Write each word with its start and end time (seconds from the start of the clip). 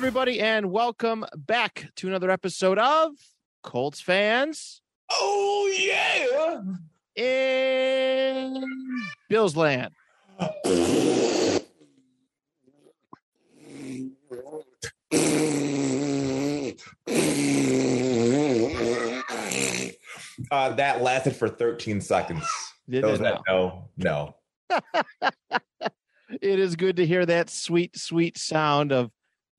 Everybody, 0.00 0.40
and 0.40 0.70
welcome 0.70 1.26
back 1.36 1.90
to 1.94 2.08
another 2.08 2.30
episode 2.30 2.78
of 2.78 3.12
Colts 3.62 4.00
Fans 4.00 4.80
Oh 5.10 5.70
yeah. 5.78 7.22
in 7.22 8.64
Bills 9.28 9.54
Land. 9.54 9.92
Uh, 20.50 20.70
that 20.76 21.02
lasted 21.02 21.36
for 21.36 21.50
13 21.50 22.00
seconds. 22.00 22.46
Did 22.88 23.04
Those 23.04 23.18
that 23.18 23.42
know, 23.46 23.90
no. 23.98 24.34
it 26.40 26.58
is 26.58 26.74
good 26.74 26.96
to 26.96 27.06
hear 27.06 27.26
that 27.26 27.50
sweet, 27.50 27.98
sweet 27.98 28.38
sound 28.38 28.92
of 28.92 29.10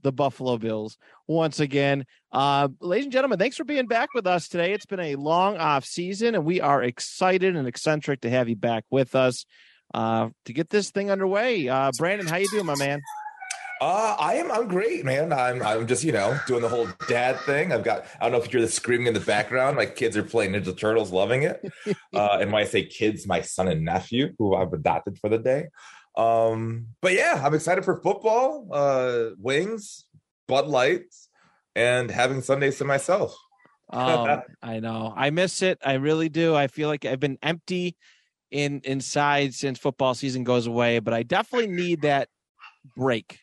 the 0.02 0.12
Buffalo 0.12 0.58
Bills 0.58 0.98
once 1.28 1.60
again. 1.60 2.06
Uh, 2.32 2.70
ladies 2.80 3.06
and 3.06 3.14
gentlemen, 3.14 3.40
thanks 3.40 3.58
for 3.58 3.64
being 3.64 3.88
back 3.88 4.10
with 4.14 4.28
us 4.28 4.48
today. 4.48 4.74
It's 4.74 4.86
been 4.86 5.00
a 5.00 5.16
long 5.16 5.58
off 5.58 5.86
season, 5.86 6.36
and 6.36 6.46
we 6.46 6.62
are 6.62 6.84
excited 6.84 7.56
and 7.56 7.68
eccentric 7.68 8.22
to 8.22 8.30
have 8.30 8.50
you 8.50 8.56
back 8.56 8.86
with 8.90 9.16
us 9.16 9.46
uh, 9.94 10.30
to 10.46 10.54
get 10.54 10.70
this 10.70 10.92
thing 10.92 11.12
underway. 11.12 11.68
Uh, 11.68 11.92
Brandon, 11.98 12.28
how 12.28 12.38
you 12.38 12.50
doing, 12.50 12.66
my 12.66 12.76
man? 12.76 13.02
Uh, 13.82 14.16
I 14.20 14.36
am. 14.36 14.52
I'm 14.52 14.68
great, 14.68 15.04
man. 15.04 15.34
I'm. 15.34 15.60
I'm 15.64 15.88
just 15.88 16.04
you 16.04 16.12
know 16.12 16.40
doing 16.46 16.62
the 16.62 16.70
whole 16.70 16.88
dad 17.08 17.40
thing. 17.40 17.74
I've 17.74 17.84
got. 17.84 18.06
I 18.20 18.26
don't 18.26 18.34
know 18.34 18.38
if 18.38 18.46
you 18.46 18.60
hear 18.60 18.62
the 18.62 18.72
screaming 18.72 19.08
in 19.08 19.16
the 19.16 19.20
background. 19.20 19.76
My 19.76 19.88
kids 19.88 20.16
are 20.16 20.22
playing 20.22 20.52
Ninja 20.52 20.78
Turtles, 20.78 21.12
loving 21.12 21.44
it. 21.44 21.62
Uh, 22.14 22.40
and 22.42 22.52
when 22.52 22.62
I 22.62 22.66
say 22.66 22.86
kids, 22.86 23.26
my 23.26 23.42
son 23.42 23.70
and 23.70 23.86
nephew, 23.86 24.34
who 24.38 24.54
I've 24.54 24.74
adopted 24.74 25.18
for 25.18 25.30
the 25.30 25.38
day. 25.38 25.68
Um, 26.16 26.88
but 27.02 27.14
yeah, 27.14 27.42
I'm 27.44 27.54
excited 27.54 27.86
for 27.86 28.02
football, 28.02 28.68
uh, 28.72 29.30
wings, 29.38 30.06
Bud 30.48 30.68
Lights, 30.68 31.30
and 31.76 32.12
having 32.12 32.42
Sundays 32.42 32.78
to 32.80 32.86
myself. 32.86 33.36
Oh, 33.92 34.42
I 34.62 34.80
know. 34.80 35.14
I 35.16 35.30
miss 35.30 35.62
it. 35.62 35.80
I 35.84 35.94
really 35.94 36.30
do. 36.30 36.56
I 36.56 36.68
feel 36.68 36.90
like 36.90 37.06
I've 37.06 37.20
been 37.20 37.38
empty 37.42 37.96
in 38.50 38.82
inside 38.84 39.54
since 39.54 39.80
football 39.80 40.14
season 40.14 40.44
goes 40.44 40.68
away, 40.68 41.00
but 41.00 41.14
I 41.14 41.24
definitely 41.24 41.68
need 41.68 42.02
that 42.02 42.28
break. 42.96 43.40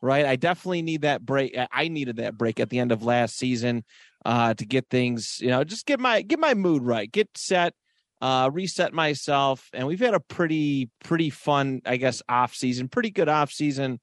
Right? 0.00 0.26
I 0.26 0.36
definitely 0.36 0.82
need 0.82 1.02
that 1.02 1.24
break. 1.24 1.56
I 1.72 1.88
needed 1.88 2.16
that 2.16 2.38
break 2.38 2.60
at 2.60 2.70
the 2.70 2.78
end 2.78 2.92
of 2.92 3.02
last 3.02 3.36
season 3.36 3.84
uh 4.24 4.52
to 4.54 4.66
get 4.66 4.88
things, 4.90 5.38
you 5.40 5.48
know, 5.48 5.62
just 5.64 5.86
get 5.86 6.00
my 6.00 6.22
get 6.22 6.38
my 6.38 6.54
mood 6.54 6.82
right, 6.82 7.10
get 7.10 7.28
set, 7.36 7.74
uh 8.20 8.50
reset 8.52 8.92
myself. 8.92 9.68
And 9.72 9.86
we've 9.86 10.00
had 10.00 10.14
a 10.14 10.20
pretty 10.20 10.90
pretty 11.04 11.30
fun, 11.30 11.80
I 11.86 11.96
guess, 11.96 12.22
off 12.28 12.54
season, 12.54 12.88
pretty 12.88 13.10
good 13.10 13.28
off 13.28 13.50
season 13.52 14.00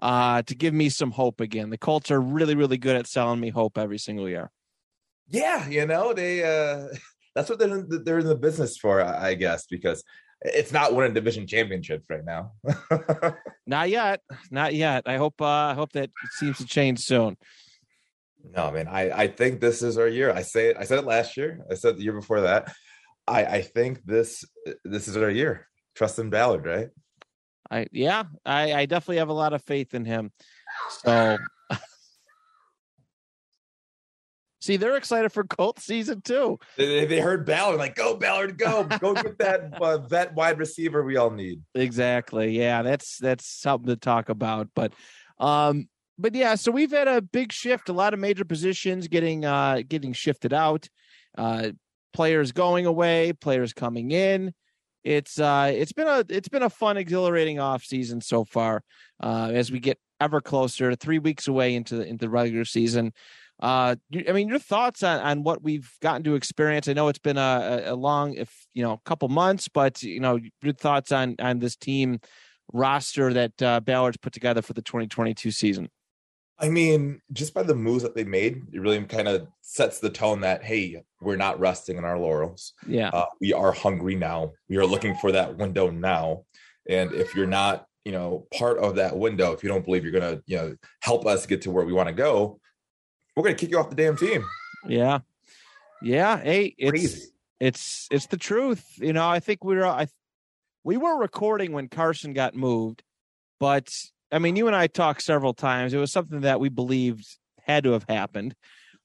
uh 0.00 0.42
to 0.42 0.54
give 0.54 0.74
me 0.74 0.88
some 0.88 1.10
hope 1.10 1.40
again. 1.40 1.70
The 1.70 1.78
Colts 1.78 2.10
are 2.10 2.20
really, 2.20 2.54
really 2.54 2.78
good 2.78 2.96
at 2.96 3.06
selling 3.06 3.40
me 3.40 3.50
hope 3.50 3.78
every 3.78 3.98
single 3.98 4.28
year. 4.28 4.50
yeah 5.28 5.66
you 5.68 5.84
know 5.86 6.12
they 6.12 6.42
uh 6.44 6.86
that's 7.34 7.50
what 7.50 7.58
they're 7.58 7.76
in 7.78 7.88
the, 7.88 7.98
they're 7.98 8.20
in 8.20 8.26
the 8.26 8.36
business 8.36 8.76
for 8.78 9.02
i 9.02 9.30
I 9.30 9.34
guess 9.34 9.66
because 9.66 10.04
it's 10.42 10.70
not 10.70 10.94
winning 10.94 11.14
division 11.14 11.46
championships 11.46 12.06
right 12.10 12.24
now 12.24 12.52
Not 13.66 13.90
yet. 13.90 14.20
Not 14.50 14.74
yet. 14.74 15.02
I 15.06 15.16
hope 15.16 15.40
uh 15.40 15.72
I 15.72 15.74
hope 15.74 15.92
that 15.92 16.10
seems 16.38 16.58
to 16.58 16.66
change 16.66 17.00
soon. 17.00 17.36
no 18.56 18.70
man 18.70 18.86
i 18.86 19.10
i 19.24 19.26
think 19.26 19.60
this 19.60 19.82
is 19.82 19.98
our 19.98 20.06
year 20.08 20.30
i 20.32 20.42
say 20.42 20.68
it 20.70 20.76
i 20.78 20.84
said 20.84 20.98
it 20.98 21.04
last 21.04 21.36
year 21.36 21.60
i 21.70 21.74
said 21.74 21.96
the 21.96 22.02
year 22.02 22.12
before 22.12 22.42
that 22.42 22.72
i 23.28 23.44
i 23.44 23.62
think 23.62 24.04
this 24.04 24.44
this 24.84 25.08
is 25.08 25.16
our 25.16 25.30
year 25.30 25.68
trust 25.94 26.18
in 26.18 26.30
ballard 26.30 26.64
right 26.64 26.88
I 27.70 27.86
yeah, 27.92 28.24
I, 28.44 28.72
I 28.72 28.86
definitely 28.86 29.18
have 29.18 29.28
a 29.28 29.34
lot 29.34 29.52
of 29.52 29.62
faith 29.62 29.94
in 29.94 30.04
him. 30.04 30.32
So 31.02 31.38
see, 34.60 34.76
they're 34.76 34.96
excited 34.96 35.32
for 35.32 35.44
Colt 35.44 35.80
season 35.80 36.22
two. 36.22 36.58
they, 36.76 37.06
they 37.06 37.20
heard 37.20 37.46
ballard 37.46 37.78
like 37.78 37.94
go 37.94 38.16
ballard 38.16 38.58
go 38.58 38.84
go 38.84 39.14
get 39.14 39.38
that 39.38 39.74
uh, 39.80 39.98
vet 39.98 40.34
wide 40.34 40.58
receiver 40.58 41.04
we 41.04 41.16
all 41.16 41.30
need 41.30 41.60
Exactly. 41.74 42.56
Yeah, 42.56 42.82
that's 42.82 43.18
that's 43.18 43.46
something 43.46 43.88
to 43.88 43.96
talk 43.96 44.28
about. 44.28 44.68
But 44.74 44.92
um, 45.38 45.88
but 46.18 46.34
yeah, 46.34 46.54
so 46.54 46.72
we've 46.72 46.92
had 46.92 47.08
a 47.08 47.20
big 47.20 47.52
shift, 47.52 47.88
a 47.88 47.92
lot 47.92 48.14
of 48.14 48.20
major 48.20 48.44
positions 48.44 49.08
getting 49.08 49.44
uh 49.44 49.82
getting 49.86 50.12
shifted 50.12 50.52
out, 50.52 50.88
uh 51.36 51.70
players 52.16 52.50
going 52.52 52.86
away, 52.86 53.34
players 53.34 53.74
coming 53.74 54.10
in. 54.10 54.54
It's 55.04 55.38
uh 55.38 55.70
it's 55.72 55.92
been 55.92 56.08
a 56.08 56.24
it's 56.30 56.48
been 56.48 56.62
a 56.62 56.70
fun, 56.70 56.96
exhilarating 56.96 57.60
off 57.60 57.84
season 57.84 58.20
so 58.22 58.44
far. 58.44 58.82
Uh 59.22 59.50
as 59.52 59.70
we 59.70 59.78
get 59.80 59.98
ever 60.18 60.40
closer, 60.40 60.94
three 60.96 61.18
weeks 61.18 61.46
away 61.46 61.74
into 61.74 61.96
the 61.96 62.06
into 62.06 62.24
the 62.24 62.30
regular 62.30 62.64
season. 62.64 63.12
Uh, 63.60 63.96
I 64.28 64.32
mean, 64.32 64.48
your 64.48 64.58
thoughts 64.58 65.02
on, 65.02 65.18
on 65.20 65.42
what 65.42 65.62
we've 65.62 65.90
gotten 66.02 66.22
to 66.24 66.34
experience. 66.34 66.88
I 66.88 66.92
know 66.92 67.08
it's 67.08 67.18
been 67.18 67.38
a, 67.38 67.84
a- 67.86 67.94
a 67.94 67.96
long, 67.96 68.34
if 68.34 68.50
you 68.74 68.82
know, 68.82 69.00
couple 69.06 69.28
months, 69.28 69.66
but 69.68 70.02
you 70.02 70.20
know, 70.20 70.38
your 70.62 70.74
thoughts 70.74 71.12
on 71.12 71.36
on 71.38 71.58
this 71.58 71.76
team 71.76 72.18
roster 72.72 73.32
that 73.32 73.62
uh, 73.62 73.80
Ballard's 73.80 74.18
put 74.18 74.32
together 74.32 74.62
for 74.62 74.72
the 74.74 74.82
2022 74.82 75.50
season. 75.50 75.88
I 76.58 76.68
mean, 76.70 77.20
just 77.32 77.52
by 77.52 77.62
the 77.62 77.74
moves 77.74 78.02
that 78.02 78.14
they 78.14 78.24
made, 78.24 78.62
it 78.72 78.80
really 78.80 79.02
kind 79.04 79.28
of 79.28 79.46
sets 79.60 79.98
the 80.00 80.08
tone 80.10 80.40
that 80.40 80.62
hey, 80.62 81.02
we're 81.20 81.36
not 81.36 81.60
resting 81.60 81.98
on 81.98 82.04
our 82.04 82.18
laurels. 82.18 82.72
Yeah, 82.86 83.10
Uh, 83.10 83.26
we 83.40 83.52
are 83.52 83.72
hungry 83.72 84.14
now. 84.14 84.52
We 84.68 84.76
are 84.78 84.86
looking 84.86 85.14
for 85.16 85.32
that 85.32 85.56
window 85.56 85.90
now. 85.90 86.44
And 86.88 87.12
if 87.12 87.34
you're 87.34 87.46
not, 87.46 87.86
you 88.04 88.12
know, 88.12 88.46
part 88.56 88.78
of 88.78 88.94
that 88.96 89.16
window, 89.16 89.52
if 89.52 89.62
you 89.62 89.68
don't 89.68 89.84
believe 89.84 90.02
you're 90.04 90.12
gonna, 90.12 90.40
you 90.46 90.56
know, 90.56 90.76
help 91.00 91.26
us 91.26 91.44
get 91.46 91.62
to 91.62 91.70
where 91.70 91.84
we 91.84 91.92
want 91.92 92.08
to 92.08 92.14
go, 92.14 92.58
we're 93.34 93.42
gonna 93.42 93.54
kick 93.54 93.70
you 93.70 93.78
off 93.78 93.90
the 93.90 93.96
damn 93.96 94.16
team. 94.16 94.44
yeah, 94.88 95.18
yeah. 96.00 96.38
Hey, 96.40 96.74
it's 96.78 96.90
Crazy. 96.90 97.26
it's 97.60 98.06
it's 98.10 98.26
the 98.26 98.36
truth. 98.38 98.84
You 98.96 99.12
know, 99.12 99.28
I 99.28 99.40
think 99.40 99.62
we 99.62 99.74
were 99.76 99.86
I 99.86 100.06
we 100.84 100.96
were 100.96 101.18
recording 101.18 101.72
when 101.72 101.88
Carson 101.88 102.32
got 102.32 102.54
moved, 102.54 103.02
but 103.60 103.92
I 104.32 104.38
mean, 104.38 104.56
you 104.56 104.66
and 104.66 104.76
I 104.76 104.86
talked 104.86 105.22
several 105.22 105.54
times. 105.54 105.94
It 105.94 105.98
was 105.98 106.12
something 106.12 106.40
that 106.40 106.60
we 106.60 106.68
believed 106.68 107.24
had 107.64 107.84
to 107.84 107.92
have 107.92 108.04
happened, 108.08 108.54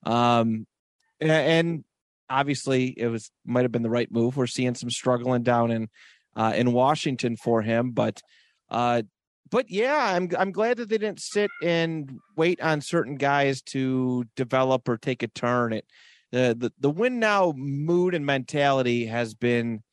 um, 0.05 0.65
and 1.19 1.83
obviously 2.29 2.93
it 2.97 3.07
was 3.07 3.31
might 3.45 3.63
have 3.63 3.71
been 3.71 3.83
the 3.83 3.89
right 3.89 4.11
move. 4.11 4.37
We're 4.37 4.47
seeing 4.47 4.75
some 4.75 4.89
struggling 4.89 5.43
down 5.43 5.71
in 5.71 5.89
uh, 6.35 6.53
in 6.55 6.71
Washington 6.71 7.35
for 7.37 7.61
him, 7.61 7.91
but 7.91 8.21
uh, 8.69 9.03
but 9.49 9.69
yeah, 9.69 10.15
I'm 10.15 10.29
I'm 10.37 10.51
glad 10.51 10.77
that 10.77 10.89
they 10.89 10.97
didn't 10.97 11.21
sit 11.21 11.51
and 11.61 12.19
wait 12.35 12.61
on 12.61 12.81
certain 12.81 13.15
guys 13.15 13.61
to 13.73 14.25
develop 14.35 14.87
or 14.87 14.97
take 14.97 15.21
a 15.21 15.27
turn. 15.27 15.73
It 15.73 15.85
the 16.31 16.55
the, 16.57 16.73
the 16.79 16.89
win 16.89 17.19
now 17.19 17.53
mood 17.55 18.15
and 18.15 18.25
mentality 18.25 19.05
has 19.05 19.33
been 19.33 19.83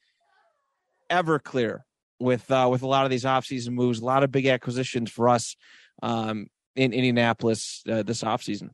ever 1.10 1.38
clear 1.38 1.84
with 2.20 2.50
uh, 2.50 2.68
with 2.70 2.82
a 2.82 2.86
lot 2.86 3.04
of 3.04 3.10
these 3.10 3.24
offseason 3.24 3.70
moves, 3.70 4.00
a 4.00 4.04
lot 4.04 4.22
of 4.22 4.32
big 4.32 4.46
acquisitions 4.46 5.10
for 5.10 5.28
us 5.28 5.56
um, 6.02 6.48
in 6.76 6.92
Indianapolis 6.92 7.82
uh, 7.90 8.02
this 8.02 8.22
offseason. 8.22 8.70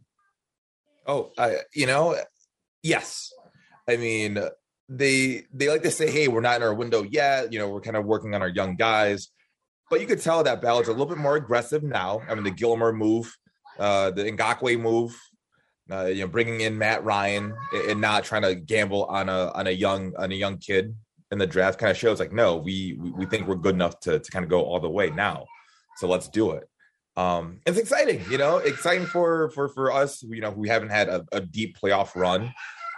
Oh, 1.06 1.32
I, 1.36 1.58
you 1.74 1.86
know, 1.86 2.16
yes. 2.82 3.32
I 3.88 3.96
mean, 3.96 4.38
they 4.88 5.42
they 5.52 5.68
like 5.68 5.82
to 5.82 5.90
say, 5.90 6.10
"Hey, 6.10 6.28
we're 6.28 6.40
not 6.40 6.56
in 6.56 6.62
our 6.62 6.74
window 6.74 7.02
yet." 7.02 7.52
You 7.52 7.58
know, 7.58 7.68
we're 7.68 7.80
kind 7.80 7.96
of 7.96 8.04
working 8.04 8.34
on 8.34 8.42
our 8.42 8.48
young 8.48 8.76
guys. 8.76 9.28
but 9.90 10.00
you 10.00 10.06
could 10.06 10.20
tell 10.20 10.42
that 10.42 10.62
Ballard's 10.62 10.88
a 10.88 10.92
little 10.92 11.06
bit 11.06 11.18
more 11.18 11.36
aggressive 11.36 11.82
now. 11.82 12.22
I 12.28 12.34
mean, 12.34 12.44
the 12.44 12.50
Gilmore 12.50 12.92
move, 12.92 13.36
uh, 13.78 14.10
the 14.10 14.24
Ngakoue 14.24 14.80
move, 14.80 15.18
uh, 15.90 16.06
you 16.06 16.22
know, 16.22 16.28
bringing 16.28 16.62
in 16.62 16.78
Matt 16.78 17.04
Ryan 17.04 17.54
and 17.88 18.00
not 18.00 18.24
trying 18.24 18.42
to 18.42 18.54
gamble 18.54 19.04
on 19.04 19.28
a 19.28 19.50
on 19.52 19.66
a 19.66 19.70
young 19.70 20.14
on 20.16 20.32
a 20.32 20.34
young 20.34 20.56
kid 20.58 20.96
in 21.34 21.38
the 21.38 21.46
draft 21.46 21.78
kind 21.78 21.90
of 21.90 21.96
shows 21.96 22.18
like, 22.18 22.32
no, 22.32 22.56
we 22.56 22.94
we 22.94 23.26
think 23.26 23.46
we're 23.46 23.56
good 23.56 23.74
enough 23.74 24.00
to 24.00 24.18
to 24.18 24.30
kind 24.30 24.44
of 24.44 24.48
go 24.48 24.62
all 24.62 24.80
the 24.80 24.88
way 24.88 25.10
now, 25.10 25.44
so 25.96 26.08
let's 26.08 26.28
do 26.28 26.52
it. 26.52 26.68
Um, 27.16 27.60
it's 27.66 27.78
exciting, 27.78 28.24
you 28.30 28.38
know, 28.38 28.58
exciting 28.58 29.06
for 29.06 29.50
for 29.50 29.68
for 29.68 29.92
us. 29.92 30.22
You 30.22 30.40
know, 30.40 30.50
we 30.50 30.68
haven't 30.68 30.90
had 30.90 31.08
a, 31.08 31.26
a 31.32 31.40
deep 31.40 31.76
playoff 31.78 32.14
run 32.16 32.54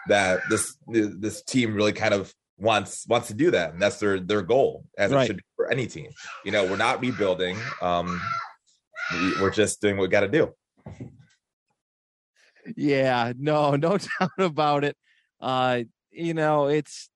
that 0.09 0.41
this 0.49 0.77
this 0.87 1.43
team 1.43 1.75
really 1.75 1.93
kind 1.93 2.15
of 2.15 2.33
wants 2.59 3.07
wants 3.09 3.29
to 3.29 3.35
do 3.35 3.51
that 3.51 3.73
and 3.75 3.83
that's 3.83 3.99
their 3.99 4.19
their 4.19 4.41
goal 4.41 4.85
as 4.97 5.13
right. 5.13 5.25
it 5.25 5.27
should 5.27 5.37
be 5.37 5.43
for 5.57 5.71
any 5.71 5.87
team 5.87 6.11
you 6.43 6.51
know 6.51 6.65
we're 6.65 6.77
not 6.77 7.01
rebuilding 7.01 7.59
um 7.83 8.19
we, 9.13 9.43
we're 9.43 9.51
just 9.51 9.81
doing 9.83 9.97
what 9.97 10.05
we 10.05 10.09
got 10.09 10.21
to 10.21 10.29
do 10.29 10.55
yeah 12.77 13.33
no 13.37 13.77
no 13.77 13.99
doubt 13.99 14.31
about 14.39 14.85
it 14.85 14.97
uh 15.41 15.81
you 16.11 16.33
know 16.33 16.69
it's 16.69 17.11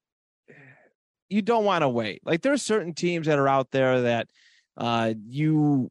you 1.30 1.42
don't 1.42 1.64
want 1.64 1.82
to 1.82 1.88
wait 1.88 2.20
like 2.24 2.42
there's 2.42 2.62
certain 2.62 2.92
teams 2.92 3.26
that 3.26 3.38
are 3.38 3.48
out 3.48 3.70
there 3.70 4.02
that 4.02 4.28
uh 4.76 5.14
you 5.26 5.90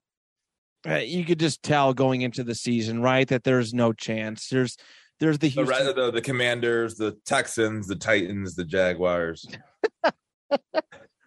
uh, 0.88 0.96
you 0.96 1.26
could 1.26 1.40
just 1.40 1.62
tell 1.62 1.94
going 1.94 2.22
into 2.22 2.44
the 2.44 2.56
season 2.56 3.02
right 3.02 3.28
that 3.28 3.44
there's 3.44 3.74
no 3.74 3.92
chance 3.92 4.48
there's 4.50 4.78
there's 5.20 5.38
the 5.38 5.50
Houston- 5.50 5.86
the, 5.86 5.94
the, 5.94 6.12
the 6.12 6.22
Commanders, 6.22 6.96
the 6.96 7.18
Texans, 7.26 7.88
the 7.88 7.96
Titans, 7.96 8.56
the 8.56 8.64
Jaguars. 8.64 9.46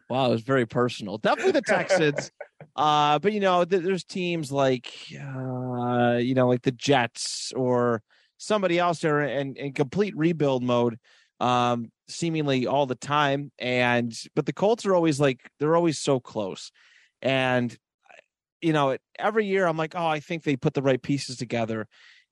wow, 0.08 0.26
it 0.26 0.30
was 0.30 0.42
very 0.42 0.66
personal. 0.66 1.18
Definitely 1.18 1.52
the 1.52 1.62
Texans. 1.62 2.30
uh, 2.76 3.18
but 3.18 3.32
you 3.32 3.40
know, 3.40 3.64
th- 3.64 3.82
there's 3.82 4.04
teams 4.04 4.50
like 4.50 4.92
uh, 5.12 6.16
you 6.20 6.34
know, 6.34 6.48
like 6.48 6.62
the 6.62 6.72
Jets 6.72 7.52
or 7.54 8.02
somebody 8.38 8.78
else 8.78 9.00
there 9.00 9.20
in, 9.20 9.56
in 9.56 9.72
complete 9.72 10.16
rebuild 10.16 10.62
mode 10.62 10.98
um 11.42 11.90
seemingly 12.08 12.66
all 12.66 12.86
the 12.86 12.94
time 12.94 13.50
and 13.58 14.14
but 14.34 14.46
the 14.46 14.52
colts 14.52 14.86
are 14.86 14.94
always 14.94 15.18
like 15.20 15.40
they're 15.58 15.76
always 15.76 15.98
so 15.98 16.20
close 16.20 16.70
and 17.20 17.76
you 18.60 18.72
know 18.72 18.96
every 19.18 19.46
year 19.46 19.66
i'm 19.66 19.76
like 19.76 19.94
oh 19.94 20.06
i 20.06 20.20
think 20.20 20.42
they 20.42 20.56
put 20.56 20.74
the 20.74 20.82
right 20.82 21.02
pieces 21.02 21.36
together 21.36 21.86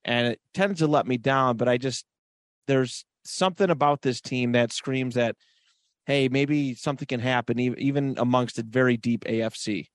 and 0.04 0.28
it 0.28 0.40
tends 0.54 0.80
to 0.80 0.86
let 0.86 1.06
me 1.06 1.16
down. 1.16 1.56
But 1.56 1.68
I 1.68 1.76
just 1.76 2.04
there's 2.66 3.04
something 3.24 3.70
about 3.70 4.02
this 4.02 4.20
team 4.20 4.52
that 4.52 4.72
screams 4.72 5.14
that 5.14 5.36
hey, 6.06 6.28
maybe 6.28 6.74
something 6.74 7.06
can 7.06 7.20
happen 7.20 7.60
even 7.60 8.16
amongst 8.18 8.58
a 8.58 8.62
very 8.62 8.96
deep 8.96 9.24
AFC. 9.24 9.86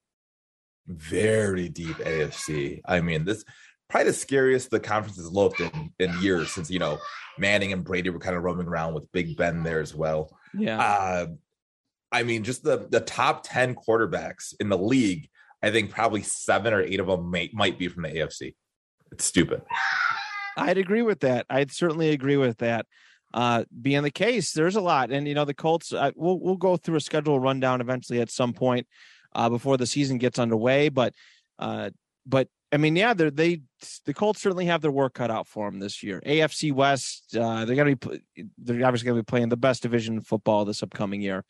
Very 0.87 1.67
deep 1.67 1.97
AFC. 1.97 2.79
I 2.85 3.01
mean, 3.01 3.25
this 3.25 3.43
probably 3.89 4.09
the 4.09 4.13
scariest 4.13 4.71
the 4.71 4.79
conference 4.79 5.17
has 5.17 5.31
looked 5.31 5.59
in, 5.59 5.91
in 5.99 6.21
years 6.21 6.51
since 6.51 6.69
you 6.69 6.79
know 6.79 6.99
Manning 7.37 7.73
and 7.73 7.83
Brady 7.83 8.09
were 8.09 8.19
kind 8.19 8.35
of 8.35 8.43
roaming 8.43 8.67
around 8.67 8.93
with 8.93 9.11
Big 9.11 9.35
Ben 9.37 9.63
there 9.63 9.81
as 9.81 9.93
well. 9.93 10.37
Yeah. 10.57 10.79
Uh, 10.79 11.27
I 12.11 12.23
mean, 12.23 12.43
just 12.43 12.63
the 12.63 12.87
the 12.89 13.01
top 13.01 13.43
ten 13.43 13.75
quarterbacks 13.75 14.53
in 14.59 14.69
the 14.69 14.77
league. 14.77 15.29
I 15.61 15.71
think 15.71 15.91
probably 15.91 16.21
seven 16.21 16.73
or 16.73 16.81
eight 16.81 16.99
of 16.99 17.07
them 17.07 17.31
may, 17.31 17.49
might 17.51 17.79
be 17.79 17.87
from 17.87 18.03
the 18.03 18.09
AFC. 18.09 18.53
It's 19.11 19.25
stupid. 19.25 19.63
I'd 20.57 20.77
agree 20.77 21.01
with 21.01 21.21
that. 21.21 21.45
I'd 21.49 21.71
certainly 21.71 22.11
agree 22.11 22.37
with 22.37 22.57
that. 22.59 22.85
Uh, 23.33 23.65
being 23.81 24.03
the 24.03 24.11
case, 24.11 24.53
there's 24.53 24.75
a 24.75 24.81
lot, 24.81 25.11
and 25.11 25.27
you 25.27 25.33
know 25.33 25.43
the 25.43 25.53
Colts. 25.53 25.91
Uh, 25.91 26.11
we'll 26.15 26.39
we'll 26.39 26.55
go 26.55 26.77
through 26.77 26.95
a 26.95 27.01
schedule 27.01 27.39
rundown 27.39 27.81
eventually 27.81 28.21
at 28.21 28.29
some 28.29 28.53
point 28.53 28.87
uh, 29.33 29.49
before 29.49 29.75
the 29.75 29.85
season 29.85 30.17
gets 30.17 30.39
underway. 30.39 30.89
But 30.89 31.13
uh, 31.59 31.89
but 32.25 32.47
I 32.71 32.77
mean, 32.77 32.95
yeah, 32.95 33.13
they 33.13 33.29
they 33.29 33.61
the 34.05 34.13
Colts 34.13 34.41
certainly 34.41 34.65
have 34.65 34.81
their 34.81 34.91
work 34.91 35.13
cut 35.13 35.31
out 35.31 35.47
for 35.47 35.69
them 35.69 35.79
this 35.79 36.03
year. 36.03 36.21
AFC 36.25 36.73
West, 36.73 37.35
uh, 37.35 37.65
they're 37.65 37.75
gonna 37.75 37.95
be 37.95 38.21
they're 38.57 38.85
obviously 38.85 39.05
gonna 39.05 39.21
be 39.21 39.25
playing 39.25 39.49
the 39.49 39.57
best 39.57 39.83
division 39.83 40.15
in 40.15 40.21
football 40.21 40.65
this 40.65 40.83
upcoming 40.83 41.21
year, 41.21 41.43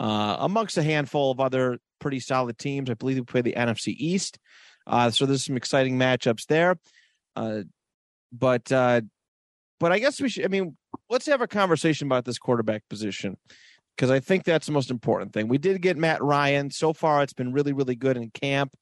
uh, 0.00 0.36
amongst 0.40 0.76
a 0.76 0.82
handful 0.82 1.30
of 1.30 1.40
other 1.40 1.78
pretty 2.00 2.20
solid 2.20 2.58
teams. 2.58 2.90
I 2.90 2.94
believe 2.94 3.16
they 3.16 3.22
play 3.22 3.42
the 3.42 3.54
NFC 3.54 3.94
East, 3.96 4.38
uh, 4.86 5.10
so 5.10 5.24
there's 5.24 5.44
some 5.44 5.56
exciting 5.56 5.98
matchups 5.98 6.46
there. 6.46 6.76
Uh, 7.36 7.62
but 8.32 8.70
uh, 8.72 9.02
but 9.78 9.92
I 9.92 9.98
guess 9.98 10.20
we 10.20 10.28
should. 10.28 10.44
I 10.44 10.48
mean, 10.48 10.76
let's 11.08 11.26
have 11.26 11.40
a 11.40 11.46
conversation 11.46 12.06
about 12.06 12.24
this 12.24 12.38
quarterback 12.38 12.82
position 12.90 13.36
because 13.96 14.10
I 14.10 14.20
think 14.20 14.44
that's 14.44 14.66
the 14.66 14.72
most 14.72 14.90
important 14.90 15.32
thing. 15.32 15.48
We 15.48 15.58
did 15.58 15.80
get 15.80 15.96
Matt 15.96 16.22
Ryan. 16.22 16.70
So 16.70 16.92
far, 16.92 17.22
it's 17.22 17.32
been 17.32 17.52
really, 17.52 17.72
really 17.72 17.96
good 17.96 18.16
in 18.16 18.30
camp. 18.30 18.74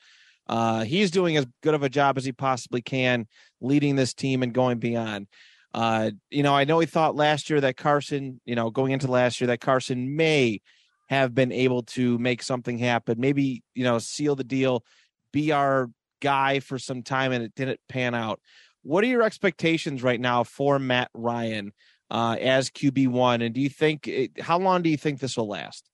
Uh, 0.46 0.84
he's 0.84 1.10
doing 1.10 1.36
as 1.36 1.46
good 1.62 1.74
of 1.74 1.82
a 1.82 1.88
job 1.88 2.18
as 2.18 2.24
he 2.24 2.32
possibly 2.32 2.82
can, 2.82 3.26
leading 3.60 3.96
this 3.96 4.14
team 4.14 4.42
and 4.42 4.52
going 4.52 4.78
beyond. 4.78 5.26
Uh, 5.72 6.10
you 6.30 6.42
know, 6.42 6.54
I 6.54 6.64
know 6.64 6.78
he 6.78 6.86
thought 6.86 7.16
last 7.16 7.50
year 7.50 7.60
that 7.60 7.76
Carson, 7.76 8.40
you 8.44 8.54
know, 8.54 8.70
going 8.70 8.92
into 8.92 9.10
last 9.10 9.40
year 9.40 9.48
that 9.48 9.60
Carson 9.60 10.16
may 10.16 10.60
have 11.08 11.34
been 11.34 11.52
able 11.52 11.82
to 11.82 12.18
make 12.18 12.42
something 12.42 12.78
happen, 12.78 13.18
maybe 13.18 13.62
you 13.74 13.84
know, 13.84 13.98
seal 13.98 14.36
the 14.36 14.44
deal, 14.44 14.84
be 15.32 15.52
our 15.52 15.90
guy 16.20 16.60
for 16.60 16.78
some 16.78 17.02
time, 17.02 17.32
and 17.32 17.42
it 17.42 17.54
didn't 17.54 17.80
pan 17.88 18.14
out. 18.14 18.40
What 18.82 19.02
are 19.02 19.08
your 19.08 19.22
expectations 19.22 20.02
right 20.02 20.20
now 20.20 20.44
for 20.44 20.78
Matt 20.78 21.10
Ryan 21.12 21.72
uh, 22.10 22.36
as 22.40 22.70
QB 22.70 23.08
one? 23.08 23.42
And 23.42 23.54
do 23.54 23.60
you 23.60 23.68
think 23.68 24.06
it, 24.06 24.40
how 24.40 24.58
long 24.58 24.82
do 24.82 24.90
you 24.90 24.96
think 24.96 25.18
this 25.18 25.36
will 25.36 25.48
last? 25.48 25.88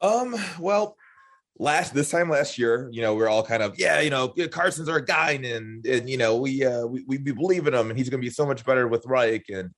Um. 0.00 0.36
Well, 0.58 0.96
last 1.58 1.94
this 1.94 2.10
time 2.10 2.28
last 2.28 2.58
year, 2.58 2.88
you 2.92 3.02
know, 3.02 3.14
we 3.14 3.22
are 3.22 3.28
all 3.28 3.44
kind 3.44 3.62
of 3.62 3.78
yeah, 3.78 4.00
you 4.00 4.10
know, 4.10 4.28
Carson's 4.28 4.88
our 4.88 5.00
guy, 5.00 5.32
and 5.32 5.84
and 5.86 6.08
you 6.08 6.16
know, 6.16 6.36
we 6.36 6.64
uh 6.64 6.86
we 6.86 7.04
we 7.06 7.18
believe 7.18 7.66
in 7.66 7.74
him, 7.74 7.90
and 7.90 7.98
he's 7.98 8.08
going 8.08 8.20
to 8.20 8.26
be 8.26 8.30
so 8.30 8.46
much 8.46 8.64
better 8.64 8.88
with 8.88 9.06
Reich, 9.06 9.44
and 9.48 9.70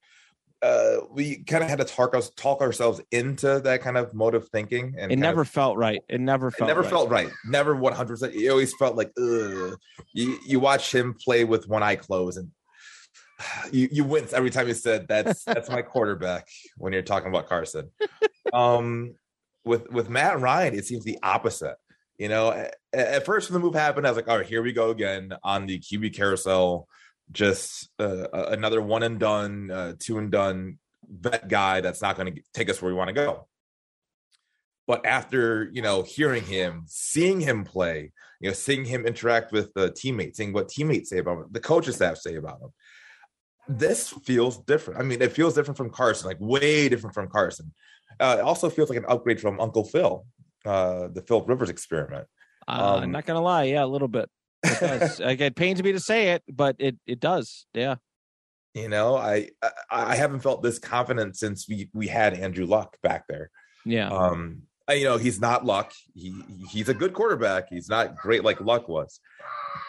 uh, 0.62 0.96
we 1.10 1.44
kind 1.44 1.62
of 1.62 1.68
had 1.68 1.78
to 1.78 1.84
talk 1.84 2.14
us 2.14 2.30
talk 2.30 2.60
ourselves 2.60 3.00
into 3.12 3.60
that 3.60 3.82
kind 3.82 3.96
of 3.96 4.14
mode 4.14 4.34
of 4.34 4.48
thinking, 4.48 4.94
and 4.98 5.12
it 5.12 5.16
never 5.16 5.42
of, 5.42 5.48
felt 5.48 5.76
right. 5.76 6.02
It 6.08 6.20
never 6.20 6.50
felt. 6.50 6.68
It 6.68 6.74
never 6.74 6.82
right. 6.82 6.90
felt 6.90 7.10
right. 7.10 7.30
Never 7.44 7.76
one 7.76 7.92
hundred 7.92 8.14
percent. 8.14 8.34
It 8.34 8.48
always 8.48 8.74
felt 8.74 8.96
like 8.96 9.12
ugh. 9.18 9.78
You 10.12 10.38
you 10.46 10.60
watch 10.60 10.94
him 10.94 11.14
play 11.22 11.44
with 11.44 11.68
one 11.68 11.82
eye 11.82 11.96
closed, 11.96 12.38
and 12.38 12.50
you 13.72 13.88
you 13.92 14.04
wince 14.04 14.32
every 14.32 14.50
time 14.50 14.66
you 14.66 14.74
said 14.74 15.06
that's 15.08 15.44
that's 15.44 15.68
my 15.68 15.82
quarterback 15.82 16.48
when 16.78 16.92
you're 16.92 17.02
talking 17.02 17.28
about 17.28 17.48
Carson. 17.48 17.90
Um, 18.52 19.14
with 19.66 19.90
with 19.90 20.08
Matt 20.08 20.40
Ryan, 20.40 20.74
it 20.74 20.86
seems 20.86 21.04
the 21.04 21.18
opposite. 21.22 21.76
You 22.18 22.28
know, 22.28 22.50
at, 22.50 22.76
at 22.94 23.26
first 23.26 23.50
when 23.50 23.60
the 23.60 23.64
move 23.64 23.74
happened, 23.74 24.06
I 24.06 24.10
was 24.10 24.16
like, 24.16 24.28
all 24.28 24.38
right, 24.38 24.46
here 24.46 24.62
we 24.62 24.72
go 24.72 24.90
again 24.90 25.34
on 25.42 25.66
the 25.66 25.78
QB 25.78 26.14
carousel 26.14 26.88
just 27.32 27.88
uh, 27.98 28.28
another 28.32 28.80
one 28.80 29.02
and 29.02 29.18
done, 29.18 29.70
uh, 29.70 29.94
two 29.98 30.18
and 30.18 30.30
done 30.30 30.78
vet 31.08 31.48
guy 31.48 31.80
that's 31.80 32.00
not 32.00 32.16
going 32.16 32.34
to 32.34 32.42
take 32.54 32.70
us 32.70 32.80
where 32.80 32.90
we 32.90 32.96
want 32.96 33.08
to 33.08 33.14
go. 33.14 33.46
But 34.86 35.04
after 35.04 35.68
you 35.72 35.82
know 35.82 36.02
hearing 36.02 36.44
him, 36.44 36.84
seeing 36.86 37.40
him 37.40 37.64
play, 37.64 38.12
you 38.40 38.48
know, 38.48 38.54
seeing 38.54 38.84
him 38.84 39.04
interact 39.04 39.50
with 39.50 39.74
the 39.74 39.90
teammates, 39.90 40.38
seeing 40.38 40.52
what 40.52 40.68
teammates 40.68 41.10
say 41.10 41.18
about 41.18 41.38
him, 41.38 41.46
the 41.50 41.60
coaching 41.60 41.92
staff 41.92 42.18
say 42.18 42.36
about 42.36 42.60
him, 42.60 42.70
this 43.68 44.10
feels 44.24 44.58
different. 44.58 45.00
I 45.00 45.02
mean, 45.02 45.20
it 45.20 45.32
feels 45.32 45.54
different 45.54 45.76
from 45.76 45.90
Carson, 45.90 46.28
like 46.28 46.38
way 46.40 46.88
different 46.88 47.14
from 47.14 47.28
Carson. 47.28 47.72
Uh, 48.18 48.36
it 48.38 48.42
also 48.42 48.70
feels 48.70 48.88
like 48.88 48.98
an 48.98 49.04
upgrade 49.08 49.40
from 49.40 49.60
Uncle 49.60 49.84
Phil, 49.84 50.24
uh, 50.64 51.08
the 51.08 51.22
Phil 51.22 51.42
Rivers 51.42 51.70
experiment. 51.70 52.26
Uh, 52.66 52.94
um, 52.96 53.02
I'm 53.04 53.12
not 53.12 53.26
gonna 53.26 53.42
lie, 53.42 53.64
yeah, 53.64 53.84
a 53.84 53.86
little 53.86 54.08
bit. 54.08 54.28
It 54.64 54.80
does. 54.80 55.20
like, 55.20 55.40
it 55.40 55.56
pains 55.56 55.82
me 55.82 55.92
to 55.92 56.00
say 56.00 56.30
it, 56.30 56.42
but 56.48 56.76
it 56.78 56.96
it 57.06 57.20
does. 57.20 57.66
Yeah. 57.74 57.96
You 58.74 58.88
know, 58.88 59.16
I, 59.16 59.50
I 59.62 59.70
I 59.90 60.16
haven't 60.16 60.40
felt 60.40 60.62
this 60.62 60.78
confident 60.78 61.36
since 61.36 61.68
we 61.68 61.88
we 61.94 62.08
had 62.08 62.34
Andrew 62.34 62.66
Luck 62.66 62.96
back 63.02 63.26
there. 63.28 63.50
Yeah. 63.84 64.08
Um. 64.08 64.62
You 64.88 65.04
know, 65.04 65.16
he's 65.16 65.40
not 65.40 65.64
Luck. 65.64 65.92
He 66.14 66.32
he's 66.70 66.88
a 66.88 66.94
good 66.94 67.12
quarterback. 67.12 67.70
He's 67.70 67.88
not 67.88 68.16
great 68.16 68.44
like 68.44 68.60
Luck 68.60 68.88
was, 68.88 69.18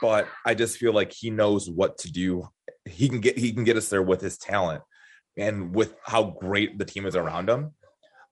but 0.01 0.27
I 0.43 0.55
just 0.55 0.77
feel 0.77 0.91
like 0.91 1.11
he 1.11 1.29
knows 1.29 1.69
what 1.69 1.99
to 1.99 2.11
do. 2.11 2.47
He 2.85 3.07
can 3.07 3.19
get 3.19 3.37
he 3.37 3.53
can 3.53 3.63
get 3.63 3.77
us 3.77 3.89
there 3.89 4.01
with 4.01 4.21
his 4.21 4.39
talent 4.39 4.81
and 5.37 5.75
with 5.75 5.95
how 6.03 6.35
great 6.39 6.79
the 6.79 6.85
team 6.85 7.05
is 7.05 7.15
around 7.15 7.47
him. 7.47 7.73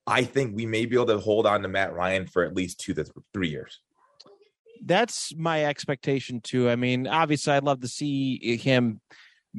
I 0.07 0.23
think 0.23 0.55
we 0.55 0.65
may 0.65 0.85
be 0.85 0.95
able 0.95 1.07
to 1.07 1.19
hold 1.19 1.47
on 1.47 1.61
to 1.63 1.67
Matt 1.67 1.93
Ryan 1.93 2.27
for 2.27 2.43
at 2.43 2.55
least 2.55 2.79
two 2.79 2.93
to 2.93 3.05
three 3.33 3.49
years 3.49 3.79
that's 4.83 5.33
my 5.35 5.65
expectation 5.65 6.41
too. 6.41 6.69
I 6.69 6.75
mean, 6.75 7.07
obviously, 7.07 7.53
I'd 7.53 7.63
love 7.63 7.81
to 7.81 7.87
see 7.87 8.57
him 8.57 9.01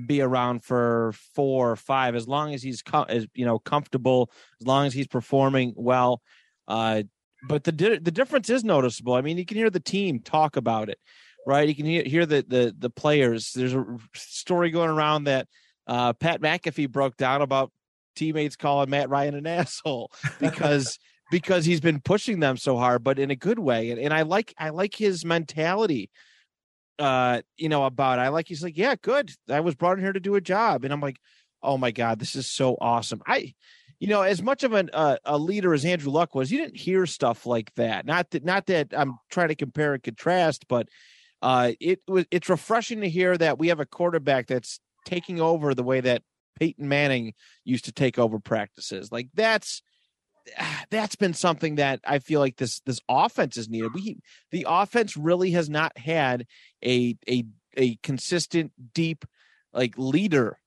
be 0.06 0.20
around 0.20 0.62
for 0.62 1.12
four 1.34 1.70
or 1.70 1.76
five, 1.76 2.14
as 2.14 2.28
long 2.28 2.54
as 2.54 2.62
he's 2.62 2.82
com- 2.82 3.06
as 3.08 3.26
you 3.34 3.44
know 3.44 3.58
comfortable, 3.58 4.30
as 4.60 4.66
long 4.66 4.86
as 4.86 4.94
he's 4.94 5.06
performing 5.06 5.72
well. 5.76 6.22
Uh, 6.68 7.02
but 7.48 7.64
the 7.64 7.72
di- 7.72 7.98
the 7.98 8.10
difference 8.10 8.50
is 8.50 8.64
noticeable. 8.64 9.14
I 9.14 9.20
mean, 9.20 9.38
you 9.38 9.44
can 9.44 9.56
hear 9.56 9.70
the 9.70 9.80
team 9.80 10.20
talk 10.20 10.56
about 10.56 10.88
it, 10.88 10.98
right? 11.46 11.68
You 11.68 11.74
can 11.74 11.86
hear, 11.86 12.04
hear 12.04 12.26
the 12.26 12.44
the 12.46 12.74
the 12.78 12.90
players. 12.90 13.52
There's 13.52 13.74
a 13.74 13.84
story 14.14 14.70
going 14.70 14.90
around 14.90 15.24
that 15.24 15.48
uh, 15.86 16.12
Pat 16.12 16.40
McAfee 16.40 16.90
broke 16.90 17.16
down 17.16 17.42
about 17.42 17.72
teammates 18.16 18.56
calling 18.56 18.90
Matt 18.90 19.08
Ryan 19.08 19.34
an 19.34 19.46
asshole 19.46 20.10
because 20.40 20.98
because 21.30 21.64
he's 21.64 21.80
been 21.80 22.00
pushing 22.00 22.40
them 22.40 22.56
so 22.56 22.76
hard, 22.76 23.02
but 23.02 23.18
in 23.18 23.30
a 23.30 23.36
good 23.36 23.58
way. 23.58 23.90
And, 23.90 24.00
and 24.00 24.14
I 24.14 24.22
like 24.22 24.54
I 24.58 24.70
like 24.70 24.94
his 24.94 25.24
mentality. 25.24 26.10
Uh, 26.98 27.42
you 27.58 27.68
know 27.68 27.84
about 27.84 28.18
it. 28.18 28.22
I 28.22 28.28
like 28.28 28.48
he's 28.48 28.62
like, 28.62 28.76
yeah, 28.76 28.94
good. 29.00 29.30
I 29.50 29.60
was 29.60 29.74
brought 29.74 29.98
in 29.98 30.04
here 30.04 30.12
to 30.12 30.20
do 30.20 30.34
a 30.34 30.40
job, 30.40 30.84
and 30.84 30.92
I'm 30.92 31.00
like, 31.00 31.18
oh 31.62 31.76
my 31.76 31.90
god, 31.90 32.18
this 32.18 32.34
is 32.34 32.50
so 32.50 32.76
awesome. 32.80 33.22
I, 33.26 33.54
you 33.98 34.08
know, 34.08 34.22
as 34.22 34.42
much 34.42 34.62
of 34.62 34.72
an, 34.72 34.90
uh, 34.92 35.16
a 35.24 35.36
leader 35.38 35.74
as 35.74 35.84
Andrew 35.84 36.12
Luck 36.12 36.34
was, 36.34 36.50
you 36.50 36.58
didn't 36.58 36.76
hear 36.76 37.06
stuff 37.06 37.46
like 37.46 37.74
that. 37.74 38.06
Not 38.06 38.30
that 38.30 38.44
not 38.44 38.66
that 38.66 38.88
I'm 38.92 39.18
trying 39.30 39.48
to 39.48 39.54
compare 39.54 39.94
and 39.94 40.02
contrast, 40.02 40.66
but 40.68 40.88
uh, 41.42 41.72
it 41.80 42.00
was 42.06 42.24
it's 42.30 42.48
refreshing 42.48 43.00
to 43.02 43.08
hear 43.08 43.36
that 43.36 43.58
we 43.58 43.68
have 43.68 43.80
a 43.80 43.86
quarterback 43.86 44.46
that's 44.46 44.80
taking 45.04 45.40
over 45.40 45.74
the 45.74 45.82
way 45.82 46.00
that 46.00 46.22
Peyton 46.58 46.88
Manning 46.88 47.34
used 47.64 47.84
to 47.86 47.92
take 47.92 48.18
over 48.18 48.38
practices. 48.38 49.12
Like 49.12 49.28
that's 49.34 49.82
that's 50.90 51.16
been 51.16 51.34
something 51.34 51.76
that 51.76 52.00
I 52.04 52.18
feel 52.18 52.40
like 52.40 52.56
this 52.56 52.80
this 52.80 53.00
offense 53.08 53.56
is 53.56 53.68
needed. 53.68 53.94
We 53.94 54.18
the 54.50 54.66
offense 54.68 55.16
really 55.16 55.52
has 55.52 55.68
not 55.68 55.96
had 55.96 56.46
a 56.84 57.16
a 57.28 57.44
a 57.76 57.96
consistent 57.96 58.72
deep 58.94 59.24
like 59.72 59.94
leader 59.96 60.58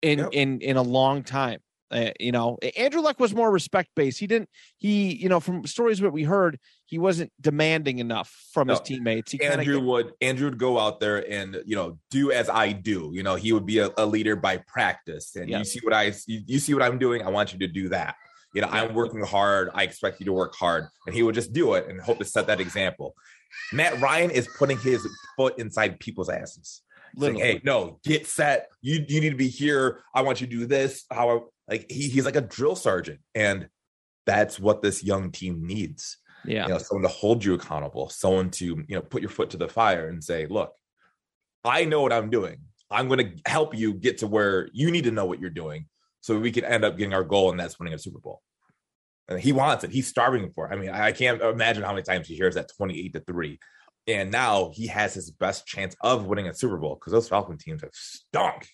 in 0.00 0.18
yep. 0.20 0.28
in 0.32 0.60
in 0.60 0.76
a 0.76 0.82
long 0.82 1.22
time. 1.22 1.60
Uh, 1.92 2.10
you 2.18 2.32
know, 2.32 2.58
Andrew 2.76 3.00
Luck 3.00 3.20
was 3.20 3.34
more 3.34 3.50
respect 3.50 3.90
based. 3.94 4.18
He 4.18 4.26
didn't. 4.26 4.48
He, 4.78 5.14
you 5.14 5.28
know, 5.28 5.40
from 5.40 5.66
stories 5.66 6.00
what 6.00 6.12
we 6.12 6.22
heard, 6.22 6.58
he 6.86 6.98
wasn't 6.98 7.32
demanding 7.40 7.98
enough 7.98 8.34
from 8.52 8.68
no. 8.68 8.74
his 8.74 8.80
teammates. 8.80 9.32
He 9.32 9.42
Andrew 9.42 9.80
would 9.80 10.12
Andrew 10.20 10.48
would 10.48 10.58
go 10.58 10.78
out 10.78 11.00
there 11.00 11.28
and 11.30 11.62
you 11.66 11.76
know 11.76 11.98
do 12.10 12.32
as 12.32 12.48
I 12.48 12.72
do. 12.72 13.10
You 13.12 13.22
know, 13.22 13.34
he 13.34 13.52
would 13.52 13.66
be 13.66 13.78
a, 13.78 13.90
a 13.96 14.06
leader 14.06 14.36
by 14.36 14.58
practice. 14.66 15.36
And 15.36 15.50
you 15.50 15.64
see 15.64 15.80
what 15.82 15.92
I 15.92 16.12
you, 16.26 16.42
you 16.46 16.58
see 16.58 16.74
what 16.74 16.82
I'm 16.82 16.98
doing. 16.98 17.22
I 17.22 17.30
want 17.30 17.52
you 17.52 17.58
to 17.60 17.68
do 17.68 17.90
that. 17.90 18.16
You 18.54 18.62
know, 18.62 18.68
I'm 18.70 18.94
working 18.94 19.22
hard. 19.22 19.70
I 19.74 19.82
expect 19.84 20.20
you 20.20 20.26
to 20.26 20.32
work 20.32 20.54
hard. 20.54 20.86
And 21.06 21.14
he 21.14 21.22
would 21.22 21.34
just 21.34 21.52
do 21.52 21.74
it 21.74 21.88
and 21.88 22.00
hope 22.00 22.18
to 22.18 22.24
set 22.24 22.46
that 22.48 22.60
example. 22.60 23.14
Matt 23.72 24.00
Ryan 24.00 24.30
is 24.30 24.48
putting 24.58 24.78
his 24.78 25.06
foot 25.36 25.58
inside 25.58 26.00
people's 26.00 26.28
asses. 26.28 26.82
Saying, 27.18 27.34
hey, 27.34 27.60
no, 27.62 27.98
get 28.04 28.26
set. 28.26 28.68
You 28.80 29.04
you 29.06 29.20
need 29.20 29.30
to 29.30 29.36
be 29.36 29.48
here. 29.48 30.00
I 30.14 30.22
want 30.22 30.40
you 30.40 30.46
to 30.46 30.50
do 30.50 30.66
this. 30.66 31.04
How 31.10 31.48
like 31.72 31.90
he, 31.90 32.08
he's 32.08 32.24
like 32.24 32.36
a 32.36 32.42
drill 32.42 32.76
sergeant, 32.76 33.20
and 33.34 33.68
that's 34.26 34.60
what 34.60 34.82
this 34.82 35.02
young 35.02 35.30
team 35.30 35.66
needs. 35.66 36.18
Yeah, 36.44 36.66
you 36.66 36.72
know, 36.72 36.78
someone 36.78 37.02
to 37.02 37.08
hold 37.08 37.44
you 37.44 37.54
accountable, 37.54 38.08
someone 38.10 38.50
to 38.50 38.64
you 38.64 38.94
know 38.96 39.00
put 39.00 39.22
your 39.22 39.30
foot 39.30 39.50
to 39.50 39.56
the 39.56 39.68
fire 39.68 40.08
and 40.08 40.22
say, 40.22 40.46
look, 40.46 40.72
I 41.64 41.84
know 41.84 42.02
what 42.02 42.12
I'm 42.12 42.30
doing. 42.30 42.58
I'm 42.90 43.08
going 43.08 43.20
to 43.20 43.50
help 43.50 43.74
you 43.74 43.94
get 43.94 44.18
to 44.18 44.26
where 44.26 44.68
you 44.72 44.90
need 44.90 45.04
to 45.04 45.10
know 45.10 45.24
what 45.24 45.40
you're 45.40 45.50
doing, 45.50 45.86
so 46.20 46.38
we 46.38 46.52
can 46.52 46.64
end 46.64 46.84
up 46.84 46.98
getting 46.98 47.14
our 47.14 47.24
goal, 47.24 47.50
and 47.50 47.58
that's 47.58 47.78
winning 47.78 47.94
a 47.94 47.98
Super 47.98 48.18
Bowl. 48.18 48.42
And 49.28 49.40
he 49.40 49.52
wants 49.52 49.84
it. 49.84 49.90
He's 49.90 50.08
starving 50.08 50.50
for 50.50 50.66
it. 50.66 50.74
I 50.74 50.76
mean, 50.76 50.90
I 50.90 51.12
can't 51.12 51.40
imagine 51.40 51.84
how 51.84 51.92
many 51.92 52.02
times 52.02 52.26
he 52.26 52.34
hears 52.34 52.56
that 52.56 52.70
28 52.76 53.14
to 53.14 53.20
3 53.20 53.58
and 54.06 54.30
now 54.32 54.70
he 54.74 54.88
has 54.88 55.14
his 55.14 55.30
best 55.30 55.66
chance 55.66 55.94
of 56.00 56.26
winning 56.26 56.48
a 56.48 56.54
Super 56.54 56.76
Bowl 56.76 56.96
because 56.96 57.12
those 57.12 57.28
Falcon 57.28 57.56
teams 57.56 57.82
have 57.82 57.92
stunk. 57.92 58.68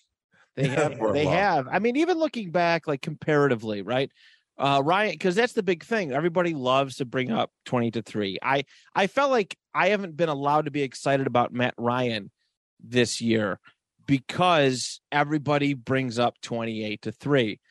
They 0.55 0.67
have. 0.69 0.99
they 1.13 1.25
have. 1.25 1.67
I 1.71 1.79
mean, 1.79 1.97
even 1.97 2.17
looking 2.17 2.51
back, 2.51 2.87
like 2.87 3.01
comparatively, 3.01 3.81
right? 3.81 4.11
Uh, 4.57 4.81
Ryan, 4.83 5.11
because 5.11 5.35
that's 5.35 5.53
the 5.53 5.63
big 5.63 5.85
thing. 5.85 6.11
Everybody 6.11 6.53
loves 6.53 6.97
to 6.97 7.05
bring 7.05 7.31
up 7.31 7.51
twenty 7.65 7.91
to 7.91 8.01
three. 8.01 8.37
I 8.43 8.65
I 8.93 9.07
felt 9.07 9.31
like 9.31 9.57
I 9.73 9.89
haven't 9.89 10.17
been 10.17 10.27
allowed 10.27 10.65
to 10.65 10.71
be 10.71 10.81
excited 10.81 11.27
about 11.27 11.53
Matt 11.53 11.75
Ryan 11.77 12.29
this 12.81 13.21
year 13.21 13.59
because 14.05 14.99
everybody 15.13 15.75
brings 15.75 16.19
up 16.19 16.35
twenty 16.41 16.83
eight 16.83 17.03
to 17.03 17.13
three, 17.13 17.61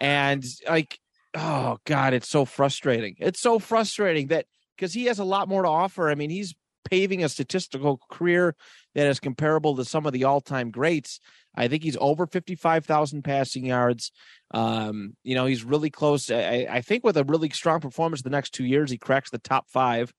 and 0.00 0.44
like, 0.68 1.00
oh 1.34 1.78
god, 1.84 2.14
it's 2.14 2.30
so 2.30 2.44
frustrating. 2.44 3.16
It's 3.18 3.40
so 3.40 3.58
frustrating 3.58 4.28
that 4.28 4.46
because 4.76 4.92
he 4.94 5.06
has 5.06 5.18
a 5.18 5.24
lot 5.24 5.48
more 5.48 5.62
to 5.62 5.68
offer. 5.68 6.08
I 6.08 6.14
mean, 6.14 6.30
he's 6.30 6.54
paving 6.86 7.22
a 7.22 7.28
statistical 7.28 8.00
career 8.10 8.54
that 8.94 9.06
is 9.06 9.20
comparable 9.20 9.76
to 9.76 9.84
some 9.84 10.06
of 10.06 10.12
the 10.12 10.24
all-time 10.24 10.70
greats. 10.70 11.20
I 11.54 11.68
think 11.68 11.82
he's 11.82 11.96
over 12.00 12.26
55,000 12.26 13.22
passing 13.22 13.66
yards. 13.66 14.12
Um, 14.52 15.16
you 15.22 15.34
know, 15.34 15.46
he's 15.46 15.64
really 15.64 15.90
close. 15.90 16.30
I, 16.30 16.66
I, 16.70 16.80
think 16.80 17.02
with 17.02 17.16
a 17.16 17.24
really 17.24 17.50
strong 17.50 17.80
performance 17.80 18.22
the 18.22 18.30
next 18.30 18.50
two 18.50 18.64
years, 18.64 18.90
he 18.90 18.98
cracks 18.98 19.30
the 19.30 19.38
top 19.38 19.68
five 19.70 20.12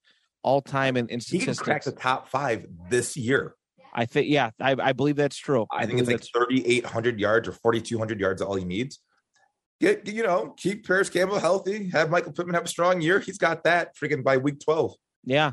all 0.43 0.61
time 0.61 0.97
in, 0.97 1.07
in 1.09 1.21
statistics. 1.21 1.59
He 1.59 1.63
can 1.63 1.63
crack 1.63 1.83
the 1.83 1.91
top 1.91 2.27
five 2.27 2.65
this 2.89 3.15
year. 3.15 3.55
I 3.93 4.05
think, 4.05 4.29
yeah, 4.29 4.51
I, 4.59 4.75
I 4.79 4.93
believe 4.93 5.15
that's 5.15 5.37
true. 5.37 5.65
I, 5.71 5.83
I 5.83 5.85
think 5.85 5.99
it's 5.99 6.09
like 6.09 6.23
3,800 6.23 7.19
yards 7.19 7.47
or 7.47 7.53
4,200 7.53 8.19
yards. 8.19 8.41
All 8.41 8.55
he 8.55 8.65
needs. 8.65 8.99
Get 9.79 10.07
you 10.07 10.23
know, 10.23 10.55
keep 10.57 10.87
Parris 10.87 11.09
Campbell 11.09 11.39
healthy. 11.39 11.89
Have 11.89 12.09
Michael 12.09 12.31
Pittman 12.31 12.55
have 12.55 12.65
a 12.65 12.67
strong 12.67 12.99
year. 12.99 13.19
He's 13.19 13.37
got 13.37 13.63
that 13.63 13.95
freaking 13.95 14.23
by 14.23 14.37
week 14.37 14.59
12. 14.59 14.93
Yeah, 15.23 15.51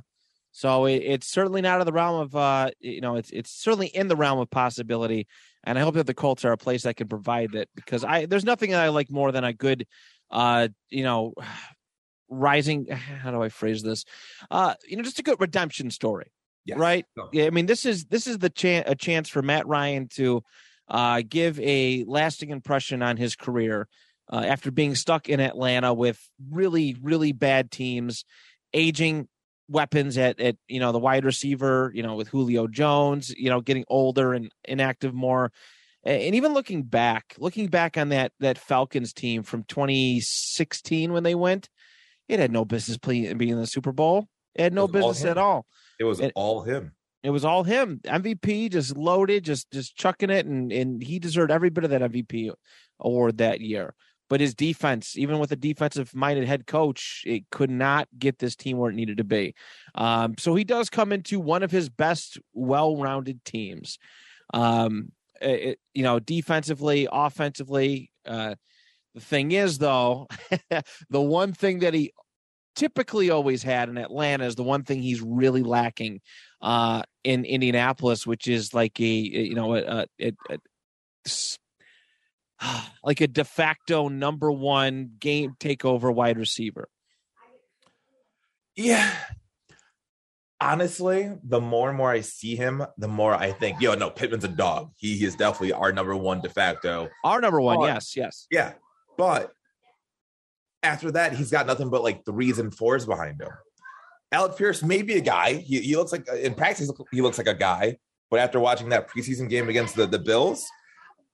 so 0.57 0.85
it, 0.85 1.03
it's 1.05 1.27
certainly 1.27 1.63
not 1.63 1.75
out 1.75 1.81
of 1.81 1.87
the 1.87 1.93
realm 1.93 2.21
of 2.21 2.37
uh, 2.37 2.71
you 2.79 3.01
know, 3.01 3.17
it's 3.17 3.31
it's 3.31 3.51
certainly 3.51 3.89
in 3.89 4.07
the 4.07 4.15
realm 4.15 4.39
of 4.39 4.49
possibility. 4.49 5.27
And 5.65 5.77
I 5.77 5.83
hope 5.83 5.97
that 5.97 6.07
the 6.07 6.15
Colts 6.15 6.45
are 6.45 6.53
a 6.53 6.57
place 6.57 6.85
that 6.85 6.95
can 6.95 7.09
provide 7.09 7.53
that 7.53 7.69
because 7.75 8.05
I 8.05 8.27
there's 8.27 8.45
nothing 8.45 8.71
that 8.71 8.81
I 8.81 8.91
like 8.91 9.11
more 9.11 9.33
than 9.33 9.43
a 9.43 9.53
good 9.53 9.85
uh, 10.31 10.69
you 10.91 11.03
know, 11.03 11.35
rising 12.29 12.87
how 12.87 13.33
do 13.33 13.43
I 13.43 13.49
phrase 13.49 13.83
this? 13.83 14.05
Uh, 14.49 14.75
you 14.87 14.97
know, 14.97 15.03
just 15.03 15.19
a 15.19 15.25
good 15.25 15.41
redemption 15.41 15.91
story. 15.91 16.31
Yes. 16.65 16.79
Right? 16.79 17.05
No. 17.17 17.29
Yeah, 17.33 17.47
I 17.47 17.51
mean, 17.51 17.67
this 17.67 17.85
is 17.85 18.05
this 18.05 18.29
is 18.29 18.39
the 18.39 18.49
chance 18.49 18.85
a 18.89 18.95
chance 18.95 19.29
for 19.29 19.43
Matt 19.43 19.67
Ryan 19.67 20.07
to 20.15 20.45
uh 20.87 21.23
give 21.29 21.59
a 21.59 22.05
lasting 22.07 22.51
impression 22.51 23.03
on 23.03 23.17
his 23.17 23.35
career. 23.35 23.89
Uh, 24.33 24.43
after 24.47 24.71
being 24.71 24.95
stuck 24.95 25.29
in 25.29 25.39
Atlanta 25.39 25.93
with 25.93 26.19
really, 26.51 26.97
really 27.03 27.33
bad 27.33 27.71
teams, 27.71 28.25
aging 28.73 29.29
weapons 29.69 30.19
at 30.19 30.41
at 30.41 30.57
you 30.69 30.81
know 30.81 30.93
the 30.93 30.99
wide 30.99 31.25
receiver, 31.25 31.91
you 31.95 32.03
know 32.03 32.15
with 32.15 32.29
Julio 32.29 32.67
Jones, 32.67 33.31
you 33.37 33.51
know 33.51 33.61
getting 33.61 33.85
older 33.89 34.35
and 34.35 34.51
inactive 34.65 35.15
more, 35.15 35.53
and 36.05 36.35
even 36.35 36.55
looking 36.55 36.83
back, 36.83 37.35
looking 37.39 37.69
back 37.69 37.97
on 37.97 38.11
that 38.11 38.33
that 38.41 38.59
Falcons 38.59 39.13
team 39.13 39.43
from 39.43 39.65
2016 39.65 41.13
when 41.13 41.23
they 41.23 41.35
went, 41.35 41.69
it 42.29 42.41
had 42.41 42.53
no 42.53 42.65
business 42.65 42.99
playing 42.99 43.37
being 43.39 43.53
in 43.53 43.61
the 43.61 43.67
Super 43.67 43.93
Bowl. 43.93 44.29
It 44.55 44.63
had 44.63 44.73
no 44.73 44.85
it 44.85 44.93
business 44.93 45.25
all 45.25 45.31
at 45.31 45.39
all. 45.39 45.67
It 45.99 46.05
was 46.05 46.21
it, 46.21 46.33
all 46.35 46.63
him. 46.63 46.93
It 47.23 47.31
was 47.31 47.45
all 47.45 47.65
him. 47.65 48.01
MVP 48.05 48.71
just 48.71 48.97
loaded, 48.97 49.45
just 49.45 49.71
just 49.73 49.97
chucking 49.97 50.31
it, 50.31 50.47
and 50.47 50.71
and 50.73 51.03
he 51.03 51.19
deserved 51.19 51.51
every 51.51 51.71
bit 51.71 51.85
of 51.85 51.91
that 51.91 52.03
MVP 52.03 52.53
award 53.01 53.39
that 53.39 53.61
year 53.61 53.95
but 54.35 54.41
his 54.41 54.57
defense, 54.57 55.17
even 55.17 55.39
with 55.39 55.53
a 55.53 55.57
defensive 55.57 56.13
minded 56.13 56.45
head 56.45 56.67
coach, 56.67 57.23
it 57.25 57.49
could 57.51 57.71
not 57.71 58.09
get 58.19 58.41
this 58.41 58.57
team 58.57 58.79
where 58.79 58.91
it 58.91 58.97
needed 58.97 59.19
to 59.19 59.23
be. 59.23 59.55
Um, 59.95 60.35
so 60.41 60.57
he 60.57 60.65
does 60.65 60.91
come 60.91 61.13
into 61.13 61.39
one 61.39 61.63
of 61.63 61.71
his 61.71 61.89
best, 61.89 62.41
well 62.53 62.97
rounded 62.97 63.45
teams. 63.45 63.97
Um, 64.53 65.13
it, 65.41 65.79
you 65.93 66.03
know, 66.03 66.19
defensively, 66.19 67.07
offensively. 67.13 68.11
Uh, 68.27 68.57
the 69.15 69.21
thing 69.21 69.53
is, 69.53 69.79
though, 69.79 70.27
the 71.11 71.21
one 71.21 71.53
thing 71.53 71.79
that 71.79 71.95
he 71.95 72.11
typically 72.75 73.31
always 73.31 73.63
had 73.63 73.89
in 73.89 73.97
Atlanta 73.99 74.47
is 74.47 74.57
the 74.57 74.65
one 74.65 74.83
thing 74.83 75.01
he's 75.01 75.23
really 75.23 75.63
lacking 75.63 76.23
uh, 76.61 77.05
in 77.23 77.45
Indianapolis, 77.45 78.27
which 78.27 78.49
is 78.49 78.75
like 78.75 78.99
a 78.99 79.05
you 79.05 79.55
know 79.55 79.77
a, 79.77 80.07
a, 80.19 80.33
a 80.51 80.59
like 83.05 83.21
a 83.21 83.27
de 83.27 83.45
facto 83.45 84.09
number 84.09 84.51
one 84.51 85.13
game 85.19 85.55
takeover 85.59 86.15
wide 86.15 86.39
receiver. 86.39 86.89
Yeah. 88.77 89.11
Honestly, 90.61 91.33
the 91.43 91.61
more 91.61 91.89
and 91.89 91.99
more 91.99 92.11
I 92.11 92.21
see 92.21 92.57
him, 92.57 92.85
the 92.97 93.09
more 93.09 93.35
I 93.35 93.53
think, 93.53 93.81
yo, 93.81 93.95
no, 93.95 94.09
Pittman's 94.11 94.45
a 94.45 94.49
dog. 94.49 94.93
He, 94.97 95.17
he 95.17 95.25
is 95.25 95.37
definitely 95.37 95.73
our 95.73 95.93
number 95.93 96.17
one 96.17 96.41
de 96.41 96.49
facto. 96.49 97.09
Our 97.23 97.41
number 97.41 97.61
one, 97.61 97.79
but, 97.79 97.87
yes, 97.87 98.17
yes. 98.17 98.47
Yeah. 98.51 98.73
But 99.19 99.53
after 100.83 101.11
that, 101.13 101.35
he's 101.35 101.51
got 101.51 101.67
nothing 101.67 101.91
but 101.91 102.03
like 102.03 102.25
threes 102.25 102.59
and 102.59 102.75
fours 102.75 103.05
behind 103.05 103.41
him. 103.41 103.51
Alec 104.33 104.57
Pierce 104.57 104.83
may 104.83 105.03
be 105.03 105.15
a 105.15 105.21
guy. 105.21 105.55
He, 105.55 105.81
he 105.81 105.97
looks 105.97 106.13
like 106.13 106.27
in 106.29 106.55
practice, 106.55 106.91
he 107.13 107.21
looks 107.21 107.39
like 107.39 107.47
a 107.47 107.55
guy. 107.55 107.99
But 108.31 108.41
after 108.41 108.59
watching 108.59 108.89
that 108.89 109.09
preseason 109.09 109.49
game 109.49 109.69
against 109.69 109.95
the, 109.95 110.07
the 110.07 110.19
Bills, 110.19 110.67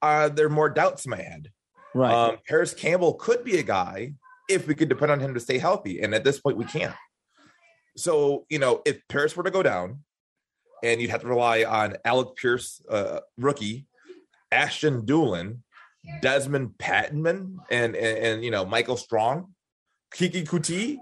uh, 0.02 0.28
there 0.28 0.46
are 0.46 0.50
more 0.50 0.68
doubts 0.68 1.04
in 1.04 1.10
my 1.10 1.16
head. 1.16 1.50
Right. 1.94 2.12
Um, 2.12 2.38
Parris 2.48 2.74
Campbell 2.74 3.14
could 3.14 3.44
be 3.44 3.58
a 3.58 3.62
guy 3.62 4.12
if 4.48 4.66
we 4.66 4.74
could 4.74 4.88
depend 4.88 5.12
on 5.12 5.20
him 5.20 5.34
to 5.34 5.40
stay 5.40 5.58
healthy. 5.58 6.00
And 6.00 6.14
at 6.14 6.24
this 6.24 6.40
point, 6.40 6.56
we 6.56 6.64
can't. 6.64 6.94
So, 7.96 8.46
you 8.48 8.58
know, 8.58 8.82
if 8.84 9.00
Parris 9.08 9.36
were 9.36 9.42
to 9.42 9.50
go 9.50 9.62
down 9.62 10.00
and 10.82 11.00
you'd 11.00 11.10
have 11.10 11.22
to 11.22 11.28
rely 11.28 11.64
on 11.64 11.96
Alec 12.04 12.36
Pierce, 12.36 12.80
uh, 12.88 13.20
rookie, 13.36 13.86
Ashton 14.52 15.04
Dulin, 15.04 15.58
Dezmon 16.22 16.74
Patmon, 16.78 17.56
and, 17.70 17.94
and, 17.94 18.18
and, 18.18 18.44
you 18.44 18.50
know, 18.50 18.64
Michael 18.64 18.96
Strachan, 18.96 19.54
Keke 20.14 20.46
Coutee. 20.46 20.98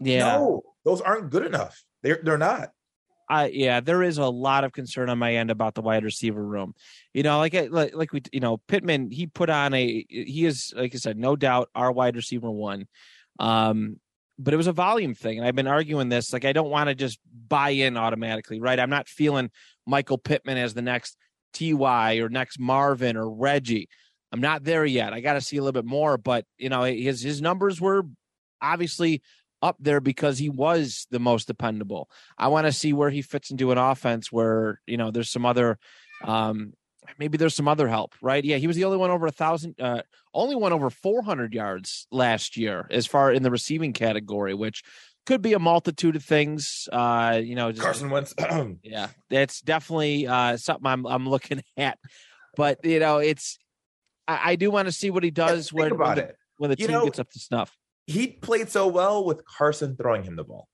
Yeah. 0.00 0.36
No, 0.36 0.62
those 0.84 1.00
aren't 1.00 1.30
good 1.30 1.44
enough. 1.44 1.82
They're, 2.02 2.20
they're 2.22 2.38
not. 2.38 2.70
I 3.28 3.48
yeah, 3.48 3.80
there 3.80 4.02
is 4.02 4.18
a 4.18 4.26
lot 4.26 4.64
of 4.64 4.72
concern 4.72 5.10
on 5.10 5.18
my 5.18 5.34
end 5.34 5.50
about 5.50 5.74
the 5.74 5.82
wide 5.82 6.04
receiver 6.04 6.42
room. 6.42 6.74
You 7.12 7.22
know, 7.22 7.38
like 7.38 7.54
like 7.70 7.94
like 7.94 8.12
we 8.12 8.22
you 8.32 8.40
know 8.40 8.58
Pittman 8.68 9.10
he 9.10 9.26
put 9.26 9.50
on 9.50 9.74
a 9.74 10.06
he 10.08 10.46
is 10.46 10.72
like 10.76 10.94
I 10.94 10.98
said 10.98 11.18
no 11.18 11.36
doubt 11.36 11.68
our 11.74 11.92
wide 11.92 12.16
receiver 12.16 12.50
one. 12.50 12.86
Um, 13.38 14.00
but 14.38 14.54
it 14.54 14.56
was 14.56 14.68
a 14.68 14.72
volume 14.72 15.14
thing. 15.14 15.38
And 15.38 15.46
I've 15.46 15.56
been 15.56 15.66
arguing 15.66 16.08
this. 16.08 16.32
Like, 16.32 16.44
I 16.44 16.52
don't 16.52 16.70
want 16.70 16.88
to 16.88 16.94
just 16.94 17.18
buy 17.48 17.70
in 17.70 17.96
automatically, 17.96 18.60
right? 18.60 18.78
I'm 18.78 18.90
not 18.90 19.08
feeling 19.08 19.50
Michael 19.84 20.18
Pittman 20.18 20.58
as 20.58 20.74
the 20.74 20.82
next 20.82 21.16
TY 21.54 22.18
or 22.18 22.28
next 22.28 22.58
Marvin 22.60 23.16
or 23.16 23.28
Reggie. 23.28 23.88
I'm 24.30 24.40
not 24.40 24.62
there 24.62 24.84
yet. 24.84 25.12
I 25.12 25.20
got 25.20 25.34
to 25.34 25.40
see 25.40 25.56
a 25.56 25.62
little 25.62 25.80
bit 25.80 25.88
more, 25.88 26.18
but 26.18 26.44
you 26.56 26.68
know, 26.68 26.84
his 26.84 27.22
his 27.22 27.40
numbers 27.40 27.80
were 27.80 28.04
obviously 28.60 29.22
up 29.62 29.76
there 29.80 30.00
because 30.00 30.38
he 30.38 30.48
was 30.48 31.06
the 31.10 31.18
most 31.18 31.46
dependable. 31.46 32.08
I 32.36 32.48
want 32.48 32.66
to 32.66 32.72
see 32.72 32.92
where 32.92 33.10
he 33.10 33.22
fits 33.22 33.50
into 33.50 33.72
an 33.72 33.78
offense 33.78 34.30
where, 34.30 34.80
you 34.86 34.96
know, 34.96 35.10
there's 35.10 35.30
some 35.30 35.46
other 35.46 35.78
um 36.24 36.72
maybe 37.18 37.38
there's 37.38 37.54
some 37.54 37.68
other 37.68 37.88
help, 37.88 38.14
right? 38.20 38.44
Yeah, 38.44 38.56
he 38.56 38.66
was 38.66 38.76
the 38.76 38.84
only 38.84 38.98
one 38.98 39.10
over 39.10 39.26
a 39.26 39.30
thousand, 39.32 39.80
uh, 39.80 40.02
only 40.34 40.54
one 40.54 40.72
over 40.72 40.90
400 40.90 41.54
yards 41.54 42.06
last 42.10 42.56
year, 42.56 42.86
as 42.90 43.06
far 43.06 43.32
in 43.32 43.42
the 43.42 43.50
receiving 43.50 43.92
category, 43.92 44.52
which 44.52 44.82
could 45.24 45.42
be 45.42 45.52
a 45.52 45.58
multitude 45.58 46.16
of 46.16 46.24
things. 46.24 46.88
Uh, 46.92 47.40
you 47.42 47.54
know, 47.54 47.70
just, 47.70 47.82
Carson 47.82 48.10
Wentz. 48.10 48.34
yeah, 48.82 49.08
that's 49.30 49.60
definitely 49.60 50.26
uh, 50.26 50.56
something 50.56 50.86
I'm 50.86 51.06
I'm 51.06 51.28
looking 51.28 51.62
at. 51.76 51.98
But 52.56 52.84
you 52.84 52.98
know, 52.98 53.18
it's 53.18 53.58
I, 54.26 54.52
I 54.52 54.56
do 54.56 54.70
want 54.70 54.86
to 54.86 54.92
see 54.92 55.10
what 55.10 55.22
he 55.22 55.30
does 55.30 55.72
yeah, 55.72 55.82
when, 55.82 55.92
about 55.92 56.08
when 56.08 56.16
the, 56.16 56.22
it. 56.24 56.36
when 56.58 56.70
the 56.70 56.76
You 56.78 56.86
team 56.86 56.96
know, 56.96 57.04
gets 57.04 57.18
up 57.18 57.30
to 57.30 57.38
snuff. 57.38 57.76
He 58.08 58.26
played 58.26 58.70
so 58.70 58.88
well 58.88 59.24
with 59.24 59.44
Carson 59.44 59.94
throwing 59.96 60.24
him 60.24 60.34
the 60.34 60.42
ball. 60.44 60.66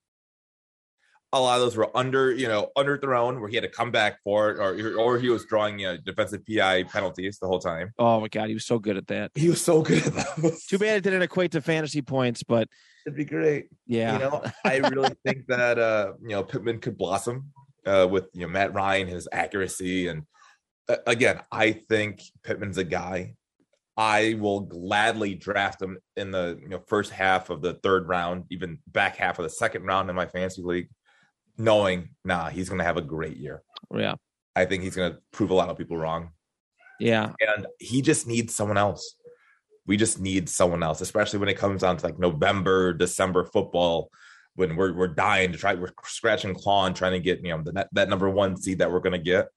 A 1.32 1.40
lot 1.40 1.56
of 1.56 1.62
those 1.62 1.76
were 1.76 1.90
under, 1.96 2.32
you 2.32 2.46
know, 2.46 2.70
underthrown 2.78 3.40
where 3.40 3.48
he 3.48 3.56
had 3.56 3.64
to 3.64 3.68
come 3.68 3.90
back 3.90 4.22
for 4.22 4.50
it, 4.52 4.58
or 4.60 4.96
or 4.96 5.18
he 5.18 5.28
was 5.28 5.44
drawing 5.46 5.80
you 5.80 5.88
know, 5.88 5.96
defensive 5.96 6.42
PI 6.46 6.84
penalties 6.84 7.38
the 7.40 7.48
whole 7.48 7.58
time. 7.58 7.92
Oh 7.98 8.20
my 8.20 8.28
god, 8.28 8.46
he 8.48 8.54
was 8.54 8.64
so 8.64 8.78
good 8.78 8.96
at 8.96 9.08
that. 9.08 9.32
He 9.34 9.48
was 9.48 9.60
so 9.60 9.82
good 9.82 10.06
at 10.06 10.36
those. 10.36 10.64
Too 10.64 10.78
bad 10.78 10.98
it 10.98 11.00
didn't 11.02 11.22
equate 11.22 11.50
to 11.52 11.60
fantasy 11.60 12.02
points, 12.02 12.44
but 12.44 12.68
It'd 13.04 13.16
be 13.16 13.24
great. 13.24 13.66
yeah, 13.88 14.12
You 14.12 14.18
know, 14.20 14.44
I 14.64 14.76
really 14.76 15.10
think 15.26 15.46
that 15.48 15.76
uh, 15.78 16.12
you 16.22 16.28
know, 16.28 16.44
Pittman 16.44 16.78
could 16.78 16.96
blossom 16.96 17.50
uh 17.84 18.06
with 18.08 18.26
you 18.32 18.42
know 18.42 18.48
Matt 18.48 18.72
Ryan, 18.72 19.08
his 19.08 19.26
accuracy, 19.32 20.06
and 20.06 20.22
uh, 20.88 20.98
again, 21.04 21.40
I 21.50 21.72
think 21.72 22.22
Pittman's 22.44 22.78
a 22.78 22.84
guy. 22.84 23.34
I 23.96 24.36
will 24.40 24.60
gladly 24.60 25.34
draft 25.34 25.80
him 25.80 25.98
in 26.16 26.30
the 26.30 26.58
you 26.60 26.68
know 26.68 26.80
first 26.86 27.12
half 27.12 27.50
of 27.50 27.62
the 27.62 27.74
third 27.74 28.08
round, 28.08 28.44
even 28.50 28.78
back 28.88 29.16
half 29.16 29.38
of 29.38 29.44
the 29.44 29.50
second 29.50 29.84
round 29.84 30.10
in 30.10 30.16
my 30.16 30.26
fantasy 30.26 30.62
league, 30.62 30.88
knowing 31.56 32.10
nah, 32.24 32.48
he's 32.48 32.68
gonna 32.68 32.84
have 32.84 32.96
a 32.96 33.02
great 33.02 33.36
year. 33.36 33.62
yeah, 33.94 34.14
I 34.56 34.64
think 34.64 34.82
he's 34.82 34.96
gonna 34.96 35.18
prove 35.32 35.50
a 35.50 35.54
lot 35.54 35.68
of 35.68 35.78
people 35.78 35.96
wrong. 35.96 36.30
yeah. 36.98 37.32
And 37.40 37.66
he 37.78 38.02
just 38.02 38.26
needs 38.26 38.54
someone 38.54 38.78
else. 38.78 39.16
We 39.86 39.96
just 39.96 40.18
need 40.18 40.48
someone 40.48 40.82
else, 40.82 41.00
especially 41.00 41.38
when 41.38 41.48
it 41.48 41.58
comes 41.58 41.82
down 41.82 41.96
to 41.98 42.06
like 42.06 42.18
November, 42.18 42.94
December 42.94 43.44
football, 43.44 44.10
when 44.56 44.76
we're 44.76 44.92
we're 44.92 45.08
dying 45.08 45.52
to 45.52 45.58
try, 45.58 45.74
we're 45.74 45.92
scratching 46.04 46.54
claw 46.54 46.86
and 46.86 46.96
trying 46.96 47.12
to 47.12 47.20
get 47.20 47.44
you 47.44 47.50
know 47.50 47.62
the, 47.62 47.72
that, 47.72 47.88
that 47.92 48.08
number 48.08 48.28
one 48.28 48.56
seed 48.56 48.78
that 48.78 48.90
we're 48.90 49.00
gonna 49.00 49.18
get. 49.18 49.48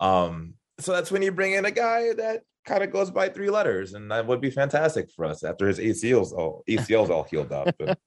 Um, 0.00 0.54
so 0.78 0.92
that's 0.92 1.10
when 1.10 1.22
you 1.22 1.32
bring 1.32 1.52
in 1.52 1.64
a 1.64 1.70
guy 1.70 2.12
that 2.14 2.42
kind 2.64 2.82
of 2.82 2.90
goes 2.90 3.10
by 3.10 3.28
three 3.28 3.50
letters, 3.50 3.94
and 3.94 4.10
that 4.10 4.26
would 4.26 4.40
be 4.40 4.50
fantastic 4.50 5.10
for 5.10 5.24
us 5.24 5.44
after 5.44 5.66
his 5.66 5.78
ACLs 5.78 6.32
all 6.32 6.62
ACLs 6.68 7.10
all 7.10 7.24
healed 7.24 7.52
up. 7.52 7.74
And 7.80 7.96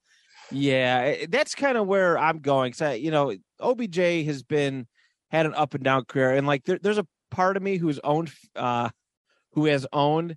Yeah, 0.51 1.15
eh, 1.19 1.25
that's 1.29 1.55
kind 1.55 1.77
of 1.77 1.87
where 1.87 2.17
I'm 2.17 2.39
going. 2.39 2.73
So 2.73 2.91
you 2.91 3.11
know, 3.11 3.35
OBJ 3.59 3.97
has 4.25 4.43
been 4.43 4.87
had 5.29 5.45
an 5.45 5.53
up 5.53 5.73
and 5.73 5.83
down 5.83 6.05
career, 6.05 6.31
and 6.31 6.47
like 6.47 6.63
there, 6.65 6.79
there's 6.81 6.97
a 6.97 7.07
part 7.31 7.57
of 7.57 7.63
me 7.63 7.77
who's 7.77 7.99
owned, 8.03 8.31
uh, 8.55 8.89
who 9.53 9.65
has 9.65 9.85
owned 9.91 10.35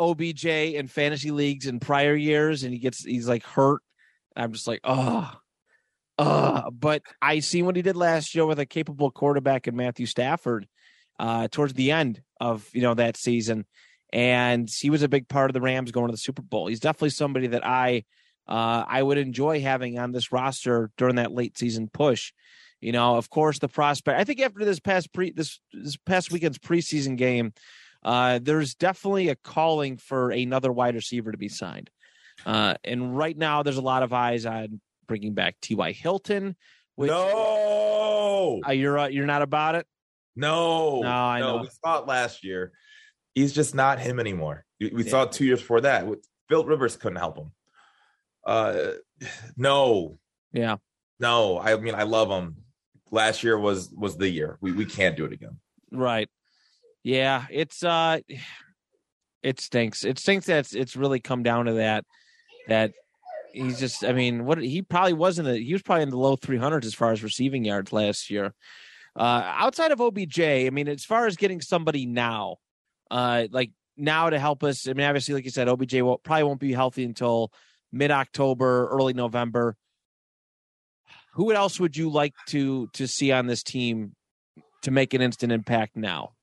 OBJ 0.00 0.46
in 0.46 0.88
fantasy 0.88 1.30
leagues 1.30 1.66
in 1.66 1.80
prior 1.80 2.14
years, 2.14 2.62
and 2.62 2.72
he 2.72 2.78
gets 2.78 3.04
he's 3.04 3.28
like 3.28 3.44
hurt. 3.44 3.82
I'm 4.36 4.52
just 4.52 4.66
like, 4.66 4.80
oh, 4.84 5.30
uh, 6.18 6.70
but 6.70 7.02
I 7.20 7.40
seen 7.40 7.66
what 7.66 7.76
he 7.76 7.82
did 7.82 7.96
last 7.96 8.34
year 8.34 8.46
with 8.46 8.58
a 8.58 8.66
capable 8.66 9.10
quarterback 9.10 9.68
in 9.68 9.76
Matthew 9.76 10.06
Stafford, 10.06 10.66
uh, 11.18 11.48
towards 11.50 11.74
the 11.74 11.92
end 11.92 12.22
of 12.40 12.68
you 12.72 12.82
know 12.82 12.94
that 12.94 13.16
season, 13.16 13.66
and 14.12 14.68
he 14.70 14.90
was 14.90 15.02
a 15.02 15.08
big 15.08 15.28
part 15.28 15.50
of 15.50 15.54
the 15.54 15.60
Rams 15.60 15.90
going 15.90 16.06
to 16.06 16.12
the 16.12 16.18
Super 16.18 16.42
Bowl. 16.42 16.68
He's 16.68 16.80
definitely 16.80 17.10
somebody 17.10 17.48
that 17.48 17.66
I, 17.66 18.04
uh, 18.46 18.84
I 18.86 19.02
would 19.02 19.18
enjoy 19.18 19.60
having 19.60 19.98
on 19.98 20.12
this 20.12 20.32
roster 20.32 20.90
during 20.96 21.16
that 21.16 21.32
late 21.32 21.58
season 21.58 21.88
push. 21.92 22.32
You 22.80 22.92
know, 22.92 23.16
of 23.16 23.30
course, 23.30 23.58
the 23.58 23.68
prospect. 23.68 24.20
I 24.20 24.24
think 24.24 24.40
after 24.40 24.64
this 24.64 24.80
past 24.80 25.12
pre 25.12 25.30
this 25.30 25.58
this 25.72 25.96
past 25.96 26.30
weekend's 26.30 26.58
preseason 26.58 27.16
game, 27.16 27.52
uh, 28.02 28.38
there's 28.42 28.74
definitely 28.74 29.30
a 29.30 29.36
calling 29.36 29.96
for 29.96 30.30
another 30.30 30.70
wide 30.70 30.94
receiver 30.94 31.32
to 31.32 31.38
be 31.38 31.48
signed. 31.48 31.90
Uh, 32.44 32.74
and 32.84 33.16
right 33.16 33.36
now, 33.36 33.62
there's 33.62 33.76
a 33.76 33.82
lot 33.82 34.02
of 34.02 34.12
eyes 34.12 34.44
on 34.44 34.80
bringing 35.06 35.34
back 35.34 35.56
T.Y. 35.60 35.92
Hilton. 35.92 36.56
Which, 36.96 37.10
no, 37.10 38.60
uh, 38.66 38.70
you're 38.70 38.98
uh, 38.98 39.08
you're 39.08 39.26
not 39.26 39.42
about 39.42 39.74
it. 39.74 39.86
No, 40.36 41.00
No, 41.02 41.08
I 41.08 41.40
know. 41.40 41.56
We 41.58 41.68
saw 41.84 42.00
it 42.00 42.06
last 42.06 42.44
year. 42.44 42.72
He's 43.34 43.52
just 43.52 43.74
not 43.74 43.98
him 43.98 44.20
anymore. 44.20 44.64
We, 44.80 44.90
we 44.90 45.04
Yeah. 45.04 45.10
saw 45.10 45.22
it 45.24 45.32
two 45.32 45.44
years 45.44 45.60
before 45.60 45.80
that. 45.82 46.06
Phil 46.48 46.64
Rivers 46.64 46.96
couldn't 46.96 47.18
help 47.18 47.38
him. 47.38 47.52
Uh, 48.46 48.92
no, 49.56 50.18
Yeah, 50.52 50.76
no. 51.18 51.58
I 51.58 51.76
mean, 51.76 51.94
I 51.94 52.02
love 52.04 52.28
him. 52.30 52.56
Last 53.10 53.42
year 53.44 53.58
was 53.58 53.90
was 53.96 54.16
the 54.16 54.28
year. 54.28 54.58
We 54.60 54.72
we 54.72 54.84
can't 54.84 55.16
do 55.16 55.24
it 55.24 55.32
again. 55.32 55.58
right. 55.92 56.28
Yeah, 57.02 57.44
it's 57.50 57.84
uh, 57.84 58.20
it 59.42 59.60
stinks. 59.60 60.04
It 60.04 60.18
stinks 60.18 60.46
that 60.46 60.58
it's, 60.60 60.74
it's 60.74 60.96
really 60.96 61.20
come 61.20 61.42
down 61.42 61.66
to 61.66 61.74
that. 61.74 62.04
That 62.68 62.92
he's 63.52 63.78
just. 63.78 64.04
I 64.04 64.12
mean, 64.12 64.44
what 64.46 64.58
he 64.58 64.82
probably 64.82 65.12
wasn't. 65.12 65.48
He 65.58 65.72
was 65.72 65.82
probably 65.82 66.02
in 66.04 66.10
the 66.10 66.18
low 66.18 66.36
300s 66.36 66.84
as 66.86 66.94
far 66.94 67.12
as 67.12 67.22
receiving 67.22 67.64
yards 67.64 67.92
last 67.92 68.30
year. 68.30 68.54
Uh, 69.16 69.42
outside 69.44 69.92
of 69.92 70.00
OBJ, 70.00 70.40
I 70.40 70.70
mean, 70.70 70.88
as 70.88 71.04
far 71.04 71.26
as 71.26 71.36
getting 71.36 71.60
somebody 71.60 72.06
now, 72.06 72.56
uh, 73.10 73.46
like 73.50 73.70
now 73.96 74.30
to 74.30 74.38
help 74.38 74.64
us. 74.64 74.88
I 74.88 74.92
mean, 74.92 75.06
obviously, 75.06 75.34
like 75.34 75.44
you 75.44 75.50
said, 75.50 75.68
OBJ 75.68 75.94
will, 75.94 76.18
probably 76.18 76.44
won't 76.44 76.60
be 76.60 76.72
healthy 76.72 77.04
until 77.04 77.52
mid 77.92 78.10
October, 78.10 78.88
early 78.88 79.12
November. 79.12 79.76
Who 81.34 81.52
else 81.52 81.80
would 81.80 81.96
you 81.96 82.10
like 82.10 82.34
to 82.48 82.88
to 82.94 83.08
see 83.08 83.32
on 83.32 83.46
this 83.46 83.62
team 83.62 84.14
to 84.82 84.90
make 84.90 85.14
an 85.14 85.20
instant 85.20 85.52
impact 85.52 85.96
now? 85.96 86.34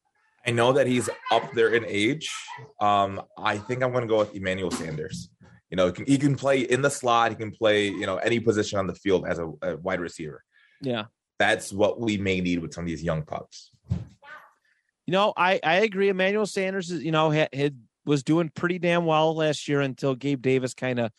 I 0.45 0.51
know 0.51 0.73
that 0.73 0.88
he's 0.88 1.10
up 1.31 1.53
there 1.53 1.69
in 1.69 1.86
age. 1.86 2.34
Um, 2.79 3.21
I 3.38 3.57
think 3.57 3.84
I'm 3.84 3.91
going 3.91 4.01
to 4.01 4.07
go 4.07 4.19
with 4.19 4.34
Emmanuel 4.36 4.71
Sanders. 4.71 5.29
You 5.69 5.77
know, 5.77 5.88
he 5.88 5.91
can, 5.93 6.05
he 6.05 6.17
can 6.17 6.36
play 6.36 6.62
in 6.62 6.81
the 6.81 6.89
slot. 6.89 7.29
He 7.31 7.36
can 7.36 7.51
play, 7.51 7.88
you 7.88 8.05
know, 8.05 8.17
any 8.17 8.39
position 8.39 8.79
on 8.79 8.88
the 8.88 8.95
field 8.95 9.25
as 9.27 9.39
a, 9.39 9.51
a 9.62 9.77
wide 9.77 9.99
receiver. 9.99 10.43
Yeah. 10.81 11.05
That's 11.41 11.73
what 11.73 11.99
we 11.99 12.19
may 12.19 12.39
need 12.39 12.60
with 12.60 12.71
some 12.71 12.84
of 12.84 12.88
these 12.88 13.01
young 13.01 13.23
pups. 13.23 13.71
You 13.89 15.12
know, 15.12 15.34
I 15.36 15.60
I 15.63 15.77
agree. 15.77 16.10
Emmanuel 16.10 16.45
Sanders, 16.45 16.91
is 16.91 17.01
you 17.01 17.12
know, 17.12 17.32
had, 17.32 17.49
had 17.51 17.80
was 18.06 18.21
doing 18.21 18.51
pretty 18.54 18.77
damn 18.77 19.06
well 19.06 19.36
last 19.36 19.67
year 19.67 19.82
until 19.82 20.13
Gabe 20.13 20.39
Davis 20.39 20.75
kind 20.75 20.99
of 20.99 21.12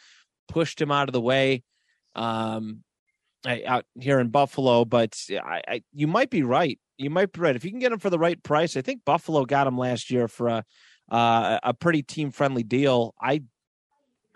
pushed 0.47 0.81
him 0.81 0.93
out 0.93 1.09
of 1.09 1.13
the 1.13 1.21
way. 1.21 1.65
Um, 2.15 2.85
out 3.45 3.85
here 3.99 4.21
in 4.21 4.29
Buffalo, 4.29 4.85
but 4.85 5.21
I, 5.29 5.63
I 5.67 5.83
you 5.93 6.07
might 6.07 6.31
be 6.31 6.45
right. 6.45 6.79
You 6.99 7.11
might 7.11 7.33
be 7.33 7.41
right 7.41 7.57
if 7.57 7.65
you 7.65 7.73
can 7.73 7.81
get 7.81 7.91
him 7.91 7.99
for 7.99 8.11
the 8.11 8.19
right 8.19 8.41
price. 8.41 8.77
I 8.77 8.83
think 8.83 9.05
Buffalo 9.05 9.45
got 9.45 9.67
him 9.67 9.77
last 9.77 10.09
year 10.09 10.29
for 10.29 10.47
a 10.47 10.65
uh, 11.11 11.59
a 11.65 11.75
pretty 11.75 12.05
team 12.05 12.31
friendly 12.31 12.63
deal. 12.63 13.13
I, 13.21 13.43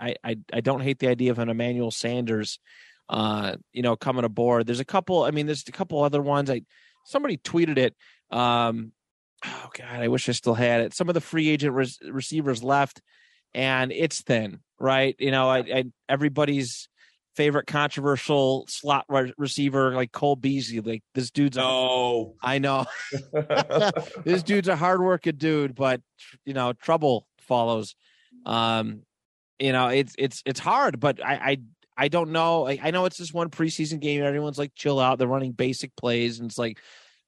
I 0.00 0.16
I 0.24 0.36
I 0.52 0.60
don't 0.62 0.80
hate 0.80 0.98
the 0.98 1.06
idea 1.06 1.30
of 1.30 1.38
an 1.38 1.48
Emmanuel 1.48 1.92
Sanders, 1.92 2.58
uh, 3.08 3.56
you 3.72 3.82
know, 3.82 3.96
coming 3.96 4.24
aboard. 4.24 4.66
There's 4.66 4.80
a 4.80 4.84
couple. 4.84 5.24
I 5.24 5.30
mean, 5.30 5.46
there's 5.46 5.64
a 5.68 5.72
couple 5.72 6.02
other 6.02 6.22
ones. 6.22 6.50
I 6.50 6.62
somebody 7.04 7.36
tweeted 7.36 7.78
it. 7.78 7.94
Um, 8.30 8.92
oh 9.44 9.68
god, 9.76 10.00
I 10.00 10.08
wish 10.08 10.28
I 10.28 10.32
still 10.32 10.54
had 10.54 10.80
it. 10.80 10.94
Some 10.94 11.08
of 11.08 11.14
the 11.14 11.20
free 11.20 11.48
agent 11.48 11.74
res- 11.74 11.98
receivers 12.10 12.62
left, 12.62 13.00
and 13.54 13.92
it's 13.92 14.22
thin, 14.22 14.60
right? 14.78 15.14
You 15.18 15.30
know, 15.30 15.48
I, 15.48 15.58
I 15.58 15.84
everybody's 16.08 16.88
favorite 17.36 17.66
controversial 17.66 18.64
slot 18.66 19.04
re- 19.08 19.34
receiver 19.36 19.94
like 19.94 20.10
Cole 20.10 20.36
Beasley. 20.36 20.80
Like 20.80 21.02
this 21.14 21.30
dude's, 21.30 21.56
a, 21.56 21.60
No. 21.60 22.34
I 22.42 22.58
know 22.58 22.86
this 24.24 24.42
dude's 24.42 24.68
a 24.68 24.76
hardworking 24.76 25.36
dude, 25.36 25.74
but 25.74 26.00
you 26.44 26.54
know, 26.54 26.72
trouble 26.72 27.26
follows. 27.40 27.94
Um, 28.44 29.02
you 29.58 29.72
know, 29.72 29.88
it's 29.88 30.14
it's 30.18 30.42
it's 30.44 30.60
hard, 30.60 31.00
but 31.00 31.24
I 31.24 31.34
I 31.34 31.56
I 31.96 32.08
don't 32.08 32.30
know. 32.30 32.66
I, 32.66 32.78
I 32.82 32.90
know 32.90 33.04
it's 33.06 33.16
just 33.16 33.34
one 33.34 33.48
preseason 33.50 34.00
game. 34.00 34.18
and 34.20 34.26
Everyone's 34.26 34.58
like 34.58 34.74
chill 34.74 35.00
out. 35.00 35.18
They're 35.18 35.28
running 35.28 35.52
basic 35.52 35.94
plays, 35.96 36.38
and 36.40 36.50
it's 36.50 36.58
like, 36.58 36.78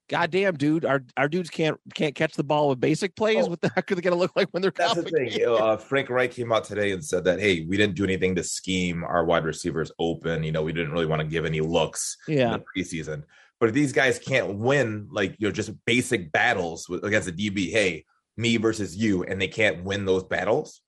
goddamn, 0.08 0.56
dude, 0.56 0.84
our 0.84 1.04
our 1.16 1.28
dudes 1.28 1.50
can't 1.50 1.78
can't 1.94 2.14
catch 2.14 2.34
the 2.34 2.44
ball 2.44 2.68
with 2.68 2.80
basic 2.80 3.16
plays. 3.16 3.46
Oh. 3.46 3.50
What 3.50 3.60
the 3.60 3.70
heck 3.74 3.90
are 3.90 3.94
they 3.94 4.00
gonna 4.00 4.16
look 4.16 4.36
like 4.36 4.48
when 4.50 4.62
they're 4.62 4.72
That's 4.76 4.94
the 4.94 5.02
thing. 5.02 5.30
Uh, 5.48 5.76
Frank 5.76 6.10
Reich 6.10 6.32
came 6.32 6.52
out 6.52 6.64
today 6.64 6.92
and 6.92 7.04
said 7.04 7.24
that, 7.24 7.40
hey, 7.40 7.64
we 7.64 7.76
didn't 7.76 7.96
do 7.96 8.04
anything 8.04 8.34
to 8.34 8.44
scheme 8.44 9.04
our 9.04 9.24
wide 9.24 9.44
receivers 9.44 9.90
open. 9.98 10.42
You 10.42 10.52
know, 10.52 10.62
we 10.62 10.72
didn't 10.72 10.92
really 10.92 11.06
want 11.06 11.20
to 11.20 11.26
give 11.26 11.44
any 11.46 11.60
looks 11.60 12.16
Yeah, 12.26 12.54
in 12.54 12.60
the 12.60 12.64
preseason. 12.82 13.22
But 13.60 13.70
if 13.70 13.74
these 13.74 13.92
guys 13.92 14.18
can't 14.18 14.58
win, 14.58 15.08
like, 15.10 15.34
you 15.38 15.48
know, 15.48 15.52
just 15.52 15.72
basic 15.84 16.30
battles 16.30 16.88
with, 16.88 17.02
against 17.04 17.28
a 17.28 17.32
DB, 17.32 17.70
hey, 17.72 18.04
me 18.36 18.56
versus 18.56 18.96
you, 18.96 19.24
and 19.24 19.40
they 19.40 19.48
can't 19.48 19.82
win 19.82 20.04
those 20.04 20.22
battles, 20.22 20.80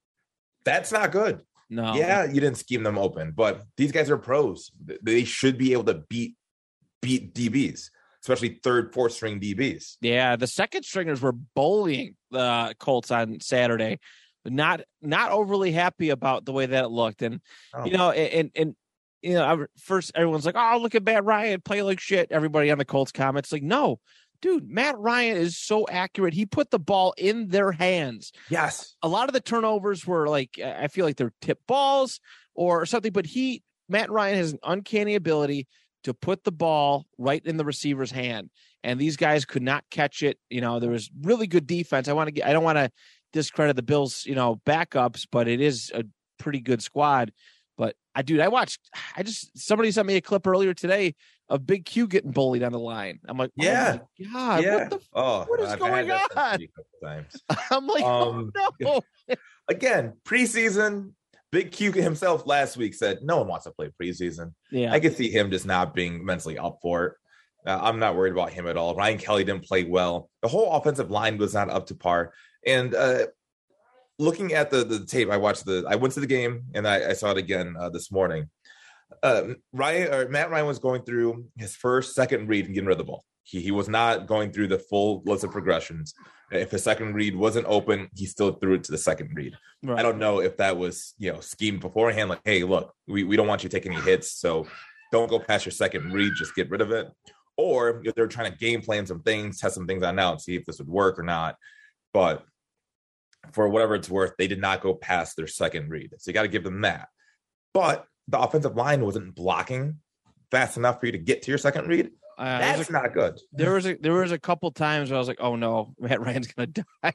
that's 0.64 0.92
not 0.92 1.10
good. 1.10 1.40
No. 1.70 1.94
Yeah, 1.94 2.24
you 2.24 2.40
didn't 2.40 2.56
scheme 2.58 2.82
them 2.82 2.98
open, 2.98 3.32
but 3.34 3.62
these 3.76 3.92
guys 3.92 4.10
are 4.10 4.18
pros. 4.18 4.72
They 5.02 5.24
should 5.24 5.56
be 5.56 5.72
able 5.72 5.84
to 5.84 5.94
beat 6.08 6.34
beat 7.00 7.32
DBs, 7.32 7.90
especially 8.22 8.60
third, 8.62 8.92
fourth 8.92 9.12
string 9.12 9.40
DBs. 9.40 9.96
Yeah, 10.00 10.36
the 10.36 10.46
second 10.48 10.82
stringers 10.82 11.20
were 11.22 11.32
bullying 11.32 12.16
the 12.30 12.74
Colts 12.78 13.10
on 13.10 13.40
Saturday. 13.40 14.00
Not 14.44 14.80
not 15.00 15.30
overly 15.32 15.70
happy 15.70 16.10
about 16.10 16.44
the 16.44 16.52
way 16.52 16.66
that 16.66 16.84
it 16.84 16.88
looked, 16.88 17.22
and 17.22 17.40
Oh. 17.72 17.84
you 17.84 17.92
know, 17.92 18.10
and 18.10 18.50
and 18.56 18.74
you 19.22 19.34
know, 19.34 19.66
first 19.78 20.12
everyone's 20.14 20.46
like, 20.46 20.56
"Oh, 20.58 20.78
look 20.80 20.94
at 20.94 21.04
Matt 21.04 21.24
Ryan 21.24 21.60
play 21.60 21.82
like 21.82 22.00
shit." 22.00 22.32
Everybody 22.32 22.70
on 22.70 22.78
the 22.78 22.84
Colts 22.86 23.12
comments 23.12 23.52
like, 23.52 23.62
"No, 23.62 24.00
dude, 24.40 24.68
Matt 24.68 24.98
Ryan 24.98 25.36
is 25.36 25.58
so 25.58 25.86
accurate. 25.88 26.34
He 26.34 26.46
put 26.46 26.70
the 26.70 26.78
ball 26.78 27.14
in 27.16 27.48
their 27.48 27.72
hands. 27.72 28.32
Yes. 28.48 28.96
A 29.02 29.08
lot 29.08 29.28
of 29.28 29.32
the 29.32 29.40
turnovers 29.40 30.06
were 30.06 30.28
like, 30.28 30.58
I 30.58 30.88
feel 30.88 31.04
like 31.04 31.16
they're 31.16 31.32
tip 31.40 31.60
balls 31.66 32.20
or 32.54 32.86
something, 32.86 33.12
but 33.12 33.26
he, 33.26 33.62
Matt 33.88 34.10
Ryan, 34.10 34.36
has 34.36 34.52
an 34.52 34.58
uncanny 34.62 35.14
ability 35.14 35.66
to 36.04 36.14
put 36.14 36.44
the 36.44 36.52
ball 36.52 37.06
right 37.18 37.44
in 37.44 37.58
the 37.58 37.64
receiver's 37.64 38.10
hand, 38.10 38.50
and 38.82 38.98
these 38.98 39.16
guys 39.16 39.44
could 39.44 39.62
not 39.62 39.84
catch 39.90 40.22
it. 40.22 40.38
You 40.48 40.62
know, 40.62 40.80
there 40.80 40.90
was 40.90 41.10
really 41.22 41.46
good 41.46 41.66
defense. 41.66 42.08
I 42.08 42.14
want 42.14 42.28
to 42.28 42.32
get, 42.32 42.46
I 42.46 42.52
don't 42.52 42.64
want 42.64 42.78
to 42.78 42.90
discredit 43.32 43.76
the 43.76 43.82
Bills, 43.82 44.24
you 44.24 44.34
know, 44.34 44.60
backups, 44.64 45.26
but 45.30 45.46
it 45.46 45.60
is 45.60 45.92
a 45.94 46.04
pretty 46.38 46.60
good 46.60 46.82
squad. 46.82 47.32
But 47.76 47.96
I, 48.14 48.22
dude, 48.22 48.40
I 48.40 48.48
watched. 48.48 48.80
I 49.16 49.22
just 49.22 49.58
somebody 49.58 49.90
sent 49.90 50.06
me 50.06 50.16
a 50.16 50.20
clip 50.20 50.46
earlier 50.46 50.74
today 50.74 51.14
of 51.50 51.66
Big 51.66 51.84
Q 51.84 52.06
getting 52.06 52.30
bullied 52.30 52.62
on 52.62 52.72
the 52.72 52.78
line. 52.78 53.18
I'm 53.26 53.36
like, 53.36 53.50
Yeah. 53.56 53.98
oh 54.00 54.06
my 54.18 54.32
god, 54.32 54.62
yeah. 54.64 54.76
what 54.76 54.90
the? 54.90 55.00
oh, 55.12 55.44
what 55.48 55.60
is 55.60 55.68
I've 55.70 55.78
going 55.78 56.10
on? 56.10 56.58
I'm 57.70 57.86
like, 57.86 58.04
Um, 58.04 58.52
oh 58.56 58.72
no. 58.80 59.00
Again, 59.68 60.14
preseason. 60.24 61.12
Big 61.52 61.72
Q 61.72 61.90
himself 61.90 62.46
last 62.46 62.76
week 62.76 62.94
said 62.94 63.18
no 63.22 63.38
one 63.38 63.48
wants 63.48 63.64
to 63.64 63.72
play 63.72 63.90
preseason. 64.00 64.54
Yeah, 64.70 64.92
I 64.92 65.00
could 65.00 65.16
see 65.16 65.30
him 65.30 65.50
just 65.50 65.66
not 65.66 65.94
being 65.94 66.24
mentally 66.24 66.56
up 66.56 66.78
for 66.80 67.04
it. 67.06 67.12
Uh, 67.66 67.78
I'm 67.82 67.98
not 67.98 68.14
worried 68.14 68.32
about 68.32 68.52
him 68.52 68.68
at 68.68 68.76
all. 68.76 68.94
Ryan 68.94 69.18
Kelly 69.18 69.42
didn't 69.42 69.64
play 69.64 69.82
well. 69.82 70.30
The 70.42 70.48
whole 70.48 70.72
offensive 70.72 71.10
line 71.10 71.38
was 71.38 71.52
not 71.52 71.68
up 71.68 71.86
to 71.88 71.96
par. 71.96 72.32
And 72.64 72.94
uh, 72.94 73.26
looking 74.20 74.52
at 74.52 74.70
the 74.70 74.84
the 74.84 75.04
tape, 75.04 75.28
I 75.28 75.38
watched 75.38 75.64
the. 75.66 75.84
I 75.88 75.96
went 75.96 76.14
to 76.14 76.20
the 76.20 76.26
game 76.28 76.62
and 76.74 76.86
I, 76.86 77.10
I 77.10 77.12
saw 77.14 77.32
it 77.32 77.36
again 77.38 77.74
uh, 77.78 77.90
this 77.90 78.12
morning. 78.12 78.48
Uh, 79.22 79.54
Ryan 79.72 80.14
or 80.14 80.28
Matt 80.28 80.50
Ryan 80.50 80.66
was 80.66 80.78
going 80.78 81.02
through 81.02 81.46
his 81.56 81.76
first, 81.76 82.14
second 82.14 82.48
read 82.48 82.66
and 82.66 82.74
getting 82.74 82.86
rid 82.86 82.94
of 82.94 82.98
the 82.98 83.04
ball. 83.04 83.24
He 83.42 83.60
he 83.60 83.70
was 83.70 83.88
not 83.88 84.26
going 84.26 84.52
through 84.52 84.68
the 84.68 84.78
full 84.78 85.22
list 85.26 85.44
of 85.44 85.50
progressions. 85.50 86.14
If 86.50 86.72
his 86.72 86.82
second 86.82 87.14
read 87.14 87.36
wasn't 87.36 87.66
open, 87.68 88.08
he 88.16 88.26
still 88.26 88.52
threw 88.52 88.74
it 88.74 88.84
to 88.84 88.92
the 88.92 88.98
second 88.98 89.30
read. 89.34 89.56
right. 89.84 89.98
I 89.98 90.02
don't 90.02 90.18
know 90.18 90.40
if 90.40 90.56
that 90.56 90.76
was, 90.76 91.14
you 91.18 91.32
know, 91.32 91.40
schemed 91.40 91.80
beforehand, 91.80 92.28
like, 92.28 92.40
hey, 92.44 92.64
look, 92.64 92.92
we, 93.06 93.22
we 93.22 93.36
don't 93.36 93.46
want 93.46 93.62
you 93.62 93.68
to 93.68 93.76
take 93.76 93.86
any 93.86 94.00
hits, 94.00 94.32
so 94.32 94.66
don't 95.12 95.30
go 95.30 95.38
past 95.38 95.64
your 95.64 95.72
second 95.72 96.12
read, 96.12 96.32
just 96.36 96.56
get 96.56 96.68
rid 96.68 96.80
of 96.80 96.90
it. 96.90 97.08
Or 97.56 98.02
they're 98.16 98.26
trying 98.26 98.50
to 98.50 98.58
game 98.58 98.80
plan 98.80 99.06
some 99.06 99.22
things, 99.22 99.60
test 99.60 99.76
some 99.76 99.86
things 99.86 100.02
out 100.02 100.14
now 100.14 100.32
and 100.32 100.40
see 100.40 100.56
if 100.56 100.64
this 100.64 100.78
would 100.78 100.88
work 100.88 101.18
or 101.18 101.22
not. 101.22 101.56
But 102.12 102.44
for 103.52 103.68
whatever 103.68 103.94
it's 103.94 104.10
worth, 104.10 104.32
they 104.38 104.48
did 104.48 104.60
not 104.60 104.80
go 104.80 104.94
past 104.94 105.36
their 105.36 105.46
second 105.46 105.88
read. 105.90 106.10
So 106.18 106.30
you 106.30 106.34
got 106.34 106.42
to 106.42 106.48
give 106.48 106.64
them 106.64 106.80
that. 106.82 107.08
But 107.74 108.06
the 108.30 108.38
offensive 108.40 108.76
line 108.76 109.04
wasn't 109.04 109.34
blocking 109.34 109.98
fast 110.50 110.76
enough 110.76 111.00
for 111.00 111.06
you 111.06 111.12
to 111.12 111.18
get 111.18 111.42
to 111.42 111.50
your 111.50 111.58
second 111.58 111.86
read. 111.88 112.10
Uh, 112.38 112.58
That's 112.58 112.88
a- 112.88 112.92
not 112.92 113.12
good. 113.12 113.38
there 113.52 113.72
was 113.74 113.86
a 113.86 113.96
there 113.96 114.14
was 114.14 114.32
a 114.32 114.38
couple 114.38 114.70
times 114.70 115.10
where 115.10 115.16
I 115.16 115.18
was 115.18 115.28
like, 115.28 115.40
oh 115.40 115.56
no, 115.56 115.94
Matt 116.00 116.20
Ryan's 116.20 116.46
gonna 116.48 116.66
die. 117.02 117.12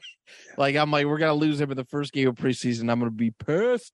like 0.56 0.76
I'm 0.76 0.90
like, 0.90 1.06
we're 1.06 1.18
gonna 1.18 1.34
lose 1.34 1.60
him 1.60 1.70
in 1.72 1.76
the 1.76 1.84
first 1.84 2.12
game 2.12 2.28
of 2.28 2.36
preseason. 2.36 2.90
I'm 2.90 2.98
gonna 3.00 3.10
be 3.10 3.32
pissed. 3.32 3.92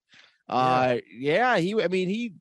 Uh 0.48 0.98
yeah, 1.10 1.56
he 1.56 1.80
I 1.82 1.88
mean 1.88 2.08
he 2.08 2.34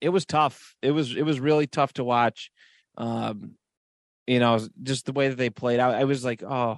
it 0.00 0.10
was 0.10 0.26
tough. 0.26 0.74
It 0.82 0.90
was 0.90 1.16
it 1.16 1.22
was 1.22 1.40
really 1.40 1.66
tough 1.66 1.94
to 1.94 2.04
watch. 2.04 2.50
Um 2.98 3.52
you 4.26 4.40
know, 4.40 4.58
just 4.82 5.06
the 5.06 5.12
way 5.12 5.28
that 5.28 5.36
they 5.38 5.50
played 5.50 5.80
out. 5.80 5.94
I 5.94 6.04
was 6.04 6.24
like, 6.24 6.42
oh 6.42 6.76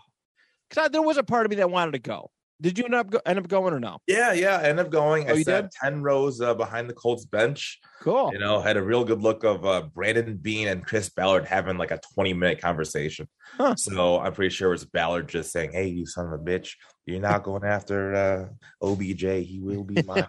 because 0.69 0.91
there 0.91 1.03
was 1.03 1.17
a 1.17 1.23
part 1.25 1.47
of 1.47 1.51
me 1.51 1.57
that 1.57 1.71
wanted 1.71 1.93
to 1.93 1.99
go. 2.01 2.31
Did 2.61 2.79
you 2.79 2.85
end 2.85 2.95
up 2.95 3.11
go, 3.11 3.21
end 3.27 3.39
up 3.39 3.49
going 3.49 3.75
or 3.75 3.81
no? 3.81 3.99
Yeah, 4.07 4.33
yeah. 4.33 4.57
I 4.57 4.63
ended 4.65 4.87
up 4.87 4.93
going. 4.93 5.31
Oh, 5.31 5.35
I 5.35 5.43
sat 5.43 5.65
did? 5.65 5.71
10 5.83 6.03
rows 6.03 6.41
uh, 6.41 6.55
behind 6.55 6.89
the 6.89 6.95
Colts 6.95 7.27
bench. 7.27 7.81
Cool. 8.01 8.31
you 8.33 8.39
know, 8.39 8.61
had 8.61 8.77
a 8.77 8.83
real 8.83 9.05
good 9.05 9.21
look 9.21 9.45
of 9.45 9.67
uh, 9.67 9.83
Brandon 9.95 10.37
Beane 10.37 10.69
and 10.69 10.85
Chris 10.85 11.09
Ballard 11.09 11.45
having 11.45 11.77
like 11.77 11.91
a 11.91 12.01
20 12.15 12.33
minute 12.33 12.61
conversation. 12.61 13.29
Huh. 13.57 13.75
So 13.77 14.21
I'm 14.21 14.33
pretty 14.33 14.55
sure 14.55 14.69
it 14.69 14.73
was 14.73 14.85
Ballard 14.85 15.29
just 15.29 15.53
saying, 15.53 15.73
Hey, 15.73 15.89
you 15.89 16.07
son 16.07 16.27
of 16.27 16.33
a 16.33 16.39
bitch, 16.39 16.75
you're 17.07 17.21
not 17.21 17.45
going 17.45 17.65
after 17.65 18.15
uh, 18.15 18.49
OBJ. 18.87 19.23
He 19.47 19.61
will 19.63 19.85
be 19.85 20.03
mine. 20.03 20.27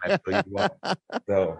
So, 1.27 1.59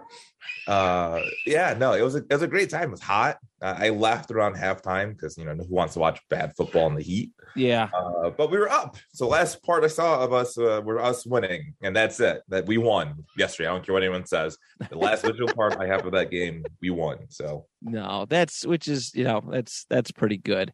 uh, 0.66 1.20
yeah, 1.44 1.74
no, 1.76 1.92
it 1.92 2.02
was 2.02 2.14
a, 2.14 2.18
it 2.18 2.32
was 2.32 2.42
a 2.42 2.48
great 2.48 2.70
time. 2.70 2.84
It 2.84 2.92
was 2.92 3.02
hot. 3.02 3.38
Uh, 3.60 3.74
I 3.76 3.88
laughed 3.88 4.30
around 4.30 4.54
halftime 4.54 5.10
because, 5.10 5.36
you 5.36 5.44
know, 5.44 5.54
who 5.54 5.74
wants 5.74 5.94
to 5.94 6.00
watch 6.00 6.20
bad 6.30 6.54
football 6.56 6.86
in 6.86 6.94
the 6.94 7.02
heat? 7.02 7.32
Yeah. 7.56 7.88
Uh, 7.92 8.30
but 8.30 8.50
we 8.50 8.58
were 8.58 8.70
up. 8.70 8.96
So 9.12 9.26
last 9.26 9.62
part 9.64 9.82
I 9.82 9.88
saw 9.88 10.22
of 10.22 10.32
us 10.32 10.56
uh, 10.56 10.80
were 10.84 11.00
us 11.00 11.26
winning, 11.26 11.74
and 11.82 11.94
that's 11.94 12.20
it. 12.20 12.42
That 12.48 12.66
we 12.66 12.78
won 12.78 13.24
yesterday. 13.36 13.68
I 13.68 13.72
don't 13.72 13.84
care 13.84 13.94
what 13.94 14.04
anyone 14.04 14.26
says. 14.26 14.56
The 14.88 14.98
last 14.98 15.24
visual 15.24 15.52
part 15.52 15.76
I 15.78 15.86
have 15.86 16.06
of 16.06 16.12
that 16.12 16.30
game, 16.30 16.64
we 16.80 16.90
won. 16.90 17.18
So 17.28 17.66
No, 17.82 18.26
that's 18.28 18.64
which 18.64 18.86
is 18.86 19.12
you 19.14 19.24
know 19.24 19.42
that's 19.50 19.84
that's 19.90 20.12
pretty 20.12 20.36
good. 20.36 20.72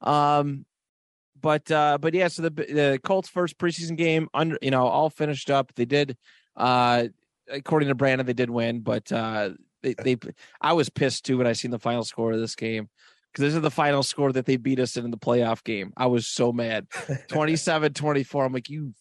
Um, 0.00 0.66
but 1.44 1.70
uh, 1.70 1.98
but 2.00 2.14
yeah, 2.14 2.28
so 2.28 2.40
the 2.40 2.48
the 2.48 3.00
Colts 3.04 3.28
first 3.28 3.58
preseason 3.58 3.98
game 3.98 4.28
under 4.32 4.56
you 4.62 4.70
know 4.70 4.86
all 4.86 5.10
finished 5.10 5.50
up. 5.50 5.74
They 5.74 5.84
did, 5.84 6.16
uh, 6.56 7.08
according 7.50 7.90
to 7.90 7.94
Brandon, 7.94 8.26
they 8.26 8.32
did 8.32 8.48
win, 8.48 8.80
but 8.80 9.12
uh, 9.12 9.50
they 9.82 9.92
they 10.02 10.16
I 10.62 10.72
was 10.72 10.88
pissed 10.88 11.26
too 11.26 11.36
when 11.36 11.46
I 11.46 11.52
seen 11.52 11.70
the 11.70 11.78
final 11.78 12.02
score 12.02 12.32
of 12.32 12.40
this 12.40 12.54
game 12.54 12.88
because 13.30 13.42
this 13.42 13.54
is 13.54 13.60
the 13.60 13.70
final 13.70 14.02
score 14.02 14.32
that 14.32 14.46
they 14.46 14.56
beat 14.56 14.80
us 14.80 14.96
in 14.96 15.10
the 15.10 15.18
playoff 15.18 15.62
game. 15.62 15.92
I 15.98 16.06
was 16.06 16.26
so 16.26 16.50
mad, 16.50 16.88
27-24. 17.28 18.46
I'm 18.46 18.52
like 18.54 18.70
you. 18.70 18.94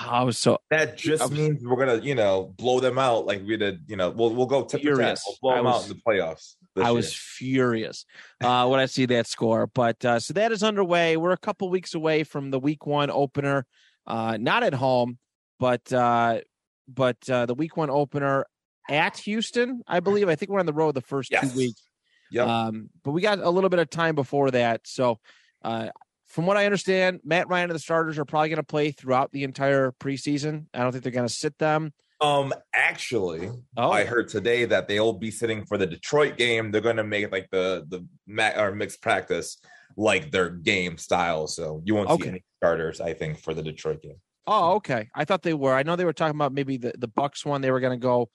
Was 0.00 0.38
so 0.38 0.58
that 0.70 0.96
just 0.96 1.22
I'm- 1.22 1.32
means 1.32 1.62
we're 1.64 1.76
gonna, 1.76 2.02
you 2.02 2.14
know, 2.14 2.52
blow 2.56 2.80
them 2.80 2.98
out 2.98 3.26
like 3.26 3.42
we 3.46 3.56
did. 3.56 3.82
You 3.86 3.96
know, 3.96 4.10
we'll 4.10 4.34
we'll 4.34 4.46
go 4.46 4.64
tip 4.64 4.82
for 4.82 4.96
tat. 4.96 5.18
We'll 5.26 5.36
blow 5.40 5.50
I 5.52 5.56
them 5.56 5.64
was- 5.66 5.84
out 5.84 5.90
in 5.90 5.96
the 5.96 6.02
playoffs. 6.02 6.54
I 6.76 6.92
was 6.92 7.12
furious 7.14 8.04
uh, 8.40 8.66
when 8.68 8.78
I 8.78 8.86
see 8.86 9.04
that 9.06 9.26
score. 9.26 9.66
But 9.66 10.04
uh, 10.04 10.20
so 10.20 10.32
that 10.34 10.52
is 10.52 10.62
underway. 10.62 11.16
We're 11.16 11.32
a 11.32 11.36
couple 11.38 11.68
weeks 11.70 11.94
away 11.94 12.22
from 12.24 12.50
the 12.52 12.58
week 12.60 12.86
one 12.86 13.10
opener, 13.10 13.66
uh, 14.06 14.36
not 14.40 14.62
at 14.62 14.74
home, 14.74 15.18
but 15.58 15.92
uh, 15.92 16.40
but 16.86 17.16
uh, 17.28 17.46
the 17.46 17.54
week 17.54 17.76
one 17.76 17.90
opener 17.90 18.46
at 18.88 19.16
Houston, 19.18 19.82
I 19.88 20.00
believe. 20.00 20.28
I 20.28 20.36
think 20.36 20.50
we're 20.50 20.60
on 20.60 20.66
the 20.66 20.72
road 20.72 20.94
the 20.94 21.00
first 21.02 21.30
Yes. 21.32 21.50
two 21.52 21.56
weeks. 21.58 21.82
Yep. 22.30 22.46
Um, 22.46 22.90
but 23.04 23.10
we 23.10 23.22
got 23.22 23.38
a 23.40 23.50
little 23.50 23.70
bit 23.70 23.80
of 23.80 23.90
time 23.90 24.14
before 24.14 24.50
that. 24.52 24.82
So, 24.86 25.18
uh, 25.62 25.88
from 26.28 26.46
what 26.46 26.56
I 26.56 26.64
understand, 26.66 27.20
Matt 27.24 27.48
Ryan 27.48 27.70
and 27.70 27.74
the 27.74 27.78
starters 27.80 28.18
are 28.18 28.24
probably 28.24 28.48
going 28.50 28.56
to 28.58 28.62
play 28.62 28.90
throughout 28.90 29.32
the 29.32 29.44
entire 29.44 29.92
preseason. 29.92 30.66
I 30.74 30.80
don't 30.80 30.92
think 30.92 31.02
they're 31.02 31.12
going 31.12 31.26
to 31.28 31.32
sit 31.34 31.56
them. 31.58 31.92
um, 32.20 32.52
actually, 32.74 33.50
Oh, 33.76 33.90
I 33.90 34.04
heard 34.04 34.28
today 34.28 34.64
that 34.66 34.88
they'll 34.88 35.12
be 35.12 35.30
sitting 35.30 35.64
for 35.64 35.78
the 35.78 35.86
Detroit 35.86 36.36
game. 36.36 36.70
They're 36.70 36.80
gonna 36.80 37.04
make 37.04 37.30
like 37.30 37.48
the 37.50 37.84
the 37.88 38.06
ma- 38.26 38.52
or 38.56 38.74
mixed 38.74 39.00
practice 39.00 39.58
like 39.96 40.30
their 40.32 40.50
game 40.50 40.98
style. 40.98 41.46
So 41.46 41.80
you 41.84 41.94
won't 41.94 42.10
Okay. 42.10 42.22
see 42.24 42.28
any 42.30 42.44
starters, 42.60 43.00
I 43.00 43.14
think, 43.14 43.38
for 43.40 43.54
the 43.54 43.62
Detroit 43.62 44.02
game. 44.02 44.16
Oh, 44.48 44.74
okay. 44.76 45.08
I 45.14 45.24
thought 45.24 45.42
they 45.42 45.54
were. 45.54 45.74
I 45.74 45.82
know 45.84 45.94
they 45.94 46.04
were 46.04 46.12
talking 46.12 46.34
about 46.36 46.52
maybe 46.52 46.76
the 46.76 46.92
the 46.98 47.08
Bucs 47.08 47.46
one. 47.46 47.60
They 47.60 47.70
were 47.70 47.80
going 47.80 47.98
to 47.98 48.02
go 48.02 48.30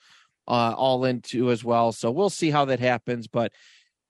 uh, 0.48 0.74
all 0.78 1.04
into 1.06 1.52
as 1.52 1.64
well. 1.64 1.92
So 1.92 2.10
we'll 2.10 2.30
see 2.30 2.52
how 2.52 2.66
that 2.66 2.80
happens. 2.80 3.28
But 3.28 3.52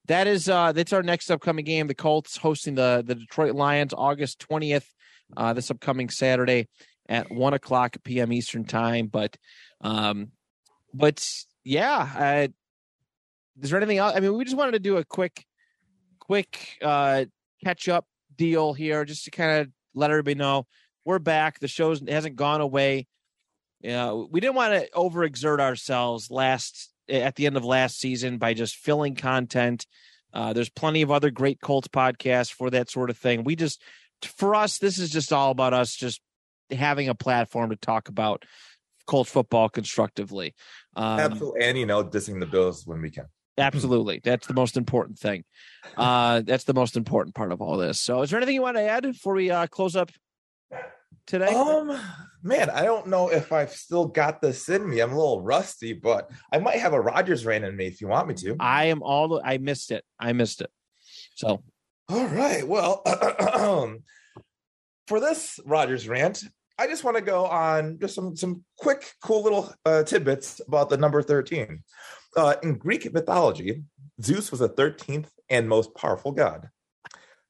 that 0.08 0.28
is 0.28 0.50
uh 0.50 0.72
that's 0.72 0.94
our 0.94 1.04
next 1.04 1.30
upcoming 1.32 1.66
game. 1.66 1.88
The 1.88 1.96
Colts 1.96 2.38
hosting 2.38 2.76
the 2.76 3.04
the 3.06 3.16
Detroit 3.16 3.56
Lions 3.56 3.94
August 3.94 4.40
twentieth, 4.40 4.88
uh, 5.38 5.54
this 5.54 5.72
upcoming 5.72 6.10
Saturday 6.10 6.68
at 7.08 7.32
one 7.32 7.54
o'clock 7.54 7.98
p.m. 8.04 8.32
Eastern 8.34 8.66
time. 8.66 9.08
But 9.08 9.38
um, 9.82 10.32
but 10.94 11.26
yeah, 11.64 12.48
is 13.62 13.70
there 13.70 13.78
anything 13.78 13.98
else? 13.98 14.14
I 14.16 14.20
mean, 14.20 14.36
we 14.38 14.44
just 14.44 14.58
wanted 14.58 14.74
to 14.74 14.80
do 14.80 14.98
a 14.98 15.04
quick, 15.04 15.46
quick 16.20 16.78
uh 16.82 17.26
catch 17.64 17.88
up 17.88 18.06
deal 18.36 18.74
here, 18.74 19.06
just 19.06 19.26
to 19.26 19.32
kind 19.32 19.62
of 19.62 19.70
let 19.94 20.12
everybody 20.12 20.36
know 20.36 20.66
we're 21.06 21.20
back. 21.20 21.60
The 21.60 21.68
show 21.68 21.90
hasn't 21.90 22.36
gone 22.36 22.62
away. 22.62 23.08
Know, 23.82 24.30
we 24.32 24.40
didn't 24.40 24.56
want 24.56 24.74
to 24.74 24.90
overexert 24.92 25.60
ourselves 25.60 26.32
last 26.32 26.93
at 27.22 27.36
the 27.36 27.46
end 27.46 27.58
of 27.58 27.64
last 27.64 28.00
season 28.00 28.38
by 28.38 28.54
just 28.54 28.76
filling 28.76 29.16
content. 29.16 29.86
Uh, 30.34 30.54
there's 30.54 30.70
plenty 30.70 31.02
of 31.04 31.12
other 31.12 31.30
great 31.30 31.62
Colts 31.62 31.88
podcasts 31.88 32.52
for 32.52 32.70
that 32.72 32.90
sort 32.90 33.10
of 33.10 33.18
thing. 33.18 33.44
We 33.44 33.56
just, 33.56 33.82
for 34.24 34.56
us, 34.56 34.80
this 34.80 34.98
is 34.98 35.12
just 35.12 35.32
all 35.32 35.52
about 35.52 35.74
us 35.74 35.96
just 35.96 36.22
having 36.72 37.10
a 37.10 37.16
platform 37.16 37.70
to 37.70 37.76
talk 37.76 38.10
about 38.10 38.44
Colts 39.06 39.30
football 39.30 39.70
constructively. 39.70 40.56
Um, 40.96 41.20
Absolutely, 41.20 41.62
and 41.62 41.78
you 41.78 41.86
know, 41.86 42.04
dissing 42.04 42.40
the 42.40 42.46
Bills 42.46 42.86
when 42.86 43.02
we 43.02 43.12
can. 43.12 43.26
Absolutely. 43.58 44.20
That's 44.24 44.48
the 44.48 44.54
most 44.56 44.78
important 44.78 45.20
thing. 45.20 45.44
Uh, 45.96 46.42
that's 46.42 46.64
the 46.64 46.74
most 46.74 46.98
important 46.98 47.36
part 47.36 47.52
of 47.52 47.62
all 47.62 47.78
this. 47.78 48.00
So, 48.02 48.24
is 48.24 48.32
there 48.32 48.40
anything 48.40 48.56
you 48.56 48.64
want 48.64 48.78
to 48.78 48.84
add 48.84 49.04
before 49.04 49.36
we 49.36 49.52
uh, 49.52 49.68
close 49.68 49.96
up? 49.96 50.10
Today? 51.26 51.48
Um, 51.48 52.00
man, 52.42 52.70
I 52.70 52.84
don't 52.84 53.08
know 53.08 53.30
if 53.30 53.52
I've 53.52 53.72
still 53.72 54.06
got 54.06 54.42
this 54.42 54.70
in 54.70 54.90
me. 54.90 55.00
I'm 55.00 55.12
a 55.12 55.18
little 55.18 55.42
rusty, 55.42 55.94
but 55.94 56.30
I 56.52 56.60
might 56.60 56.80
have 56.80 56.94
a 56.94 57.02
Rogers 57.02 57.46
rant 57.46 57.66
in 57.66 57.76
me 57.76 57.88
if 57.88 58.02
you 58.02 58.08
want 58.08 58.28
me 58.28 58.34
to. 58.36 58.56
I 58.60 58.86
am 58.86 59.02
all. 59.02 59.42
I 59.44 59.58
missed 59.58 59.92
it. 59.92 60.04
I 60.20 60.34
missed 60.34 60.62
it. 60.62 60.70
So 61.36 61.64
All 62.10 62.28
right. 62.28 62.68
Well, 62.68 63.02
for 65.08 65.20
this 65.20 65.60
Rogers 65.66 66.08
rant, 66.08 66.44
I 66.78 66.88
just 66.88 67.04
want 67.04 67.18
to 67.18 67.24
go 67.24 67.46
on 67.46 68.00
just 68.00 68.16
some 68.16 68.36
some 68.36 68.64
quick, 68.78 69.14
cool 69.24 69.44
little 69.44 69.74
uh, 69.86 70.04
tidbits 70.04 70.62
about 70.68 70.90
the 70.90 70.98
number 70.98 71.22
thirteen. 71.22 71.84
Uh, 72.36 72.56
in 72.64 72.78
Greek 72.78 73.12
mythology, 73.14 73.84
Zeus 74.22 74.52
was 74.52 74.60
the 74.60 74.70
thirteenth 74.70 75.32
and 75.50 75.70
most 75.70 75.96
powerful 75.96 76.32
god. 76.32 76.70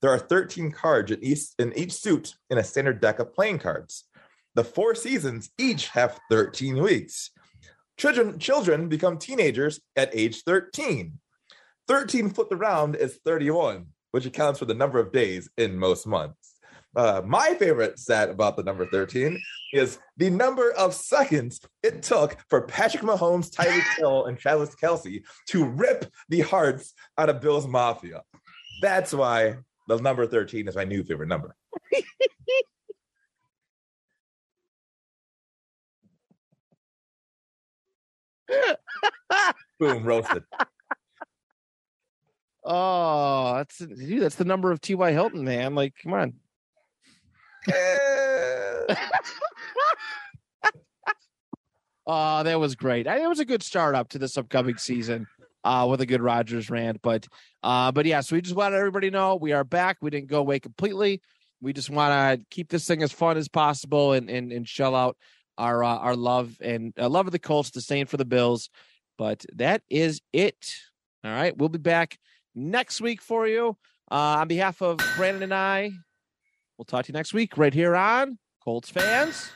There 0.04 0.12
are 0.12 0.20
thirteen 0.20 0.70
cards 0.70 1.12
in 1.12 1.24
each 1.24 1.46
in 1.58 1.72
each 1.78 1.94
suit 1.94 2.36
in 2.50 2.58
a 2.58 2.64
standard 2.64 3.00
deck 3.00 3.20
of 3.20 3.34
playing 3.34 3.60
cards. 3.60 4.04
The 4.54 4.66
four 4.66 4.96
seasons 4.96 5.50
each 5.58 5.88
have 5.90 6.20
thirteen 6.30 6.76
weeks. 6.84 7.32
Children 7.98 8.38
children 8.38 8.90
become 8.90 9.18
teenagers 9.18 9.80
at 9.96 10.14
age 10.14 10.44
thirteen. 10.44 11.20
13 11.88 12.30
flipped 12.30 12.54
around 12.54 12.96
is 12.96 13.20
31, 13.26 13.88
which 14.12 14.26
accounts 14.26 14.60
for 14.60 14.66
the 14.66 14.74
number 14.74 15.00
of 15.00 15.12
days 15.12 15.50
in 15.58 15.78
most 15.78 16.06
months. 16.08 16.56
Uh, 16.96 17.22
my 17.26 17.54
favorite 17.56 18.00
stat 18.00 18.30
about 18.30 18.56
the 18.56 18.64
number 18.64 18.86
13 18.86 19.38
is 19.74 20.00
the 20.16 20.30
number 20.30 20.72
of 20.74 20.94
seconds 20.94 21.60
it 21.82 22.02
took 22.02 22.38
for 22.50 22.62
Patrick 22.62 23.04
Mahomes, 23.04 23.50
Tyreek 23.50 23.84
Hill, 23.98 24.26
and 24.26 24.38
Travis 24.38 24.76
Kelce 24.76 25.24
to 25.48 25.66
rip 25.66 26.06
the 26.30 26.42
hearts 26.42 26.94
out 27.18 27.30
of 27.30 27.42
Bills 27.42 27.68
Mafia. 27.68 28.22
That's 28.82 29.14
why 29.14 29.58
the 29.88 29.98
number 29.98 30.26
13 30.26 30.68
is 30.68 30.76
my 30.76 30.84
new 30.84 31.04
favorite 31.04 31.28
number. 31.28 31.56
Boom, 39.80 40.04
roasted. 40.04 40.44
Oh, 42.64 43.56
that's 43.56 43.78
dude, 43.80 44.22
that's 44.22 44.36
the 44.36 44.46
number 44.46 44.72
of 44.72 44.80
T.Y. 44.80 45.12
Hilton, 45.12 45.44
man. 45.44 45.76
Like, 45.76 45.94
come 46.02 46.14
on. 46.14 46.34
Oh, 52.06 52.44
that 52.44 52.60
was 52.60 52.76
great. 52.76 53.08
It 53.08 53.30
was 53.30 53.40
a 53.40 53.46
good 53.46 53.64
start 53.64 53.96
up 53.96 54.10
to 54.10 54.20
this 54.20 54.38
upcoming 54.38 54.76
season 54.78 55.26
uh, 55.64 55.88
with 55.90 56.02
a 56.02 56.06
good 56.06 56.22
Rogers 56.22 56.70
rant. 56.70 57.02
But 57.02 57.28
uh, 57.62 57.92
but 57.92 58.06
yeah, 58.06 58.22
so 58.22 58.36
we 58.36 58.42
just 58.42 58.56
wanted 58.56 58.78
everybody 58.78 59.10
to 59.10 59.14
know 59.16 59.36
we 59.36 59.52
are 59.54 59.64
back. 59.64 59.98
We 60.02 60.10
didn't 60.10 60.30
go 60.30 60.40
away 60.40 60.60
completely. 60.60 61.22
We 61.62 61.74
just 61.74 61.90
want 61.90 62.40
to 62.40 62.46
keep 62.50 62.70
this 62.70 62.86
thing 62.86 63.04
as 63.04 63.12
fun 63.12 63.38
as 63.38 63.48
possible 63.48 64.14
and 64.14 64.30
and, 64.30 64.52
and 64.52 64.68
shell 64.68 64.96
out 64.96 65.18
our 65.58 65.84
uh, 65.84 65.98
our 65.98 66.16
love 66.16 66.58
and 66.62 66.94
uh, 67.00 67.10
love 67.10 67.26
of 67.26 67.32
the 67.32 67.40
Colts, 67.40 67.72
disdain 67.72 68.06
for 68.06 68.18
the 68.18 68.26
Bills. 68.26 68.70
But 69.18 69.46
that 69.56 69.82
is 69.90 70.22
it. 70.32 70.76
All 71.24 71.32
right, 71.32 71.58
we'll 71.58 71.70
be 71.70 71.80
back 71.80 72.18
next 72.56 73.02
week 73.02 73.22
for 73.22 73.48
you. 73.48 73.78
Uh, 74.12 74.42
on 74.42 74.48
behalf 74.48 74.82
of 74.82 75.00
Brandon 75.16 75.44
and 75.44 75.54
I, 75.54 75.92
we'll 76.78 76.86
talk 76.86 77.06
to 77.06 77.12
you 77.12 77.14
next 77.14 77.34
week 77.34 77.58
right 77.58 77.74
here 77.74 77.96
on 77.96 78.38
Colts 78.64 78.90
fans 78.90 79.50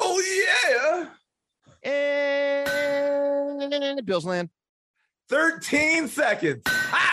oh, 0.00 1.06
yeah. 1.84 1.90
and 3.96 4.04
Bills 4.04 4.24
land. 4.24 4.50
13 5.30 6.08
seconds. 6.08 6.62
Ha! 6.66 7.09